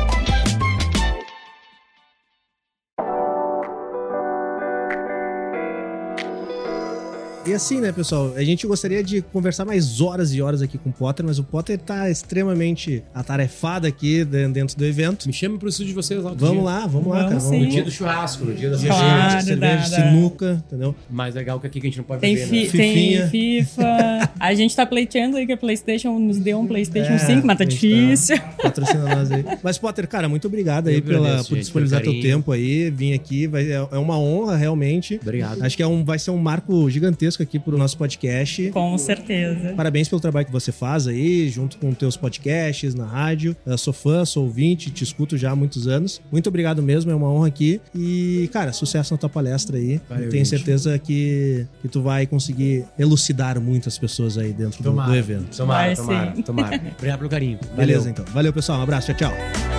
E 7.43 7.55
assim, 7.55 7.81
né, 7.81 7.91
pessoal? 7.91 8.33
A 8.35 8.43
gente 8.43 8.67
gostaria 8.67 9.03
de 9.03 9.19
conversar 9.19 9.65
mais 9.65 9.99
horas 9.99 10.31
e 10.31 10.39
horas 10.43 10.61
aqui 10.61 10.77
com 10.77 10.91
o 10.91 10.93
Potter, 10.93 11.25
mas 11.25 11.39
o 11.39 11.43
Potter 11.43 11.75
tá 11.79 12.07
extremamente 12.07 13.03
atarefado 13.15 13.87
aqui 13.87 14.23
de- 14.23 14.47
dentro 14.49 14.77
do 14.77 14.85
evento. 14.85 15.25
Me 15.25 15.33
chame 15.33 15.57
pro 15.57 15.67
estúdio 15.67 15.89
de 15.89 15.95
vocês 15.95 16.21
lá. 16.23 16.33
Vamos 16.37 16.55
dia. 16.57 16.63
lá, 16.63 16.85
vamos 16.85 17.07
lá, 17.07 17.23
Vamos 17.27 17.29
cara. 17.29 17.39
sim. 17.39 17.59
No 17.65 17.67
dia 17.71 17.83
do 17.83 17.89
churrasco, 17.89 18.45
no 18.45 18.53
dia 18.53 18.69
da 18.69 18.77
Dia 18.77 18.89
Claro, 18.89 19.37
de 19.39 19.43
cerveja, 19.45 19.75
dá. 19.89 20.11
sinuca, 20.11 20.63
entendeu? 20.67 20.95
Mais 21.09 21.33
legal 21.33 21.59
que 21.59 21.65
aqui 21.65 21.81
que 21.81 21.87
a 21.87 21.89
gente 21.89 21.97
não 21.97 22.03
pode 22.05 22.21
Tem, 22.21 22.35
beber, 22.35 22.47
fi- 22.47 22.59
né? 22.59 22.65
Fifinha. 22.69 23.27
tem 23.27 23.63
FIFA. 23.63 24.31
A 24.39 24.53
gente 24.53 24.75
tá 24.75 24.85
pleiteando 24.85 25.37
aí 25.37 25.45
que 25.45 25.51
a 25.53 25.57
PlayStation 25.57 26.17
nos 26.19 26.37
deu 26.39 26.59
um 26.59 26.65
PlayStation 26.67 27.13
É, 27.13 27.17
5, 27.19 27.45
mas 27.45 27.57
tá 27.57 27.63
gente 27.63 27.73
difícil. 27.79 28.37
Patrocina 28.61 29.15
nós 29.15 29.31
aí. 29.31 29.43
Mas, 29.63 29.77
Potter, 29.77 30.07
cara, 30.07 30.27
muito 30.29 30.45
obrigado 30.47 30.87
aí 30.89 30.95
Eu 30.95 31.01
pela, 31.03 31.19
agradeço, 31.27 31.49
por 31.49 31.55
gente, 31.55 31.63
disponibilizar 31.63 32.01
teu 32.01 32.19
tempo 32.21 32.51
aí, 32.51 32.89
vir 32.91 33.13
aqui. 33.13 33.45
Vai, 33.47 33.71
é, 33.71 33.87
é 33.91 33.97
uma 33.97 34.17
honra, 34.17 34.55
realmente. 34.57 35.19
Obrigado. 35.21 35.61
Acho 35.63 35.75
que 35.77 35.83
é 35.83 35.87
um, 35.87 36.03
vai 36.03 36.17
ser 36.19 36.31
um 36.31 36.37
marco 36.37 36.89
gigantesco 36.89 37.30
aqui 37.39 37.59
pro 37.59 37.77
nosso 37.77 37.95
podcast. 37.97 38.71
Com 38.71 38.97
certeza. 38.97 39.73
Parabéns 39.75 40.09
pelo 40.09 40.19
trabalho 40.19 40.45
que 40.47 40.51
você 40.51 40.71
faz 40.71 41.07
aí, 41.07 41.47
junto 41.49 41.77
com 41.77 41.93
teus 41.93 42.17
podcasts 42.17 42.95
na 42.95 43.05
rádio. 43.05 43.55
Eu 43.65 43.77
sou 43.77 43.93
fã, 43.93 44.25
sou 44.25 44.43
ouvinte, 44.45 44.89
te 44.89 45.03
escuto 45.03 45.37
já 45.37 45.51
há 45.51 45.55
muitos 45.55 45.87
anos. 45.87 46.21
Muito 46.31 46.47
obrigado 46.47 46.81
mesmo, 46.81 47.11
é 47.11 47.15
uma 47.15 47.29
honra 47.29 47.47
aqui. 47.47 47.79
E, 47.93 48.49
cara, 48.51 48.73
sucesso 48.73 49.13
na 49.13 49.17
tua 49.17 49.29
palestra 49.29 49.77
aí. 49.77 50.01
Valeu, 50.09 50.29
Tenho 50.29 50.43
gente. 50.43 50.49
certeza 50.49 50.97
que, 50.97 51.65
que 51.81 51.87
tu 51.87 52.01
vai 52.01 52.25
conseguir 52.25 52.85
elucidar 52.97 53.59
muitas 53.61 53.97
pessoas 53.97 54.37
aí 54.37 54.51
dentro 54.53 54.81
do, 54.83 54.91
do 54.91 55.15
evento. 55.15 55.55
Tomara, 55.55 55.87
Vai 55.87 55.95
tomara, 55.95 56.35
sim. 56.35 56.41
tomara. 56.41 56.81
Obrigado 56.97 57.17
pelo 57.19 57.29
carinho. 57.29 57.59
Beleza, 57.75 57.99
Valeu. 57.99 58.11
então. 58.11 58.25
Valeu, 58.33 58.53
pessoal. 58.53 58.79
Um 58.79 58.83
abraço. 58.83 59.13
Tchau, 59.13 59.29
tchau. 59.31 59.70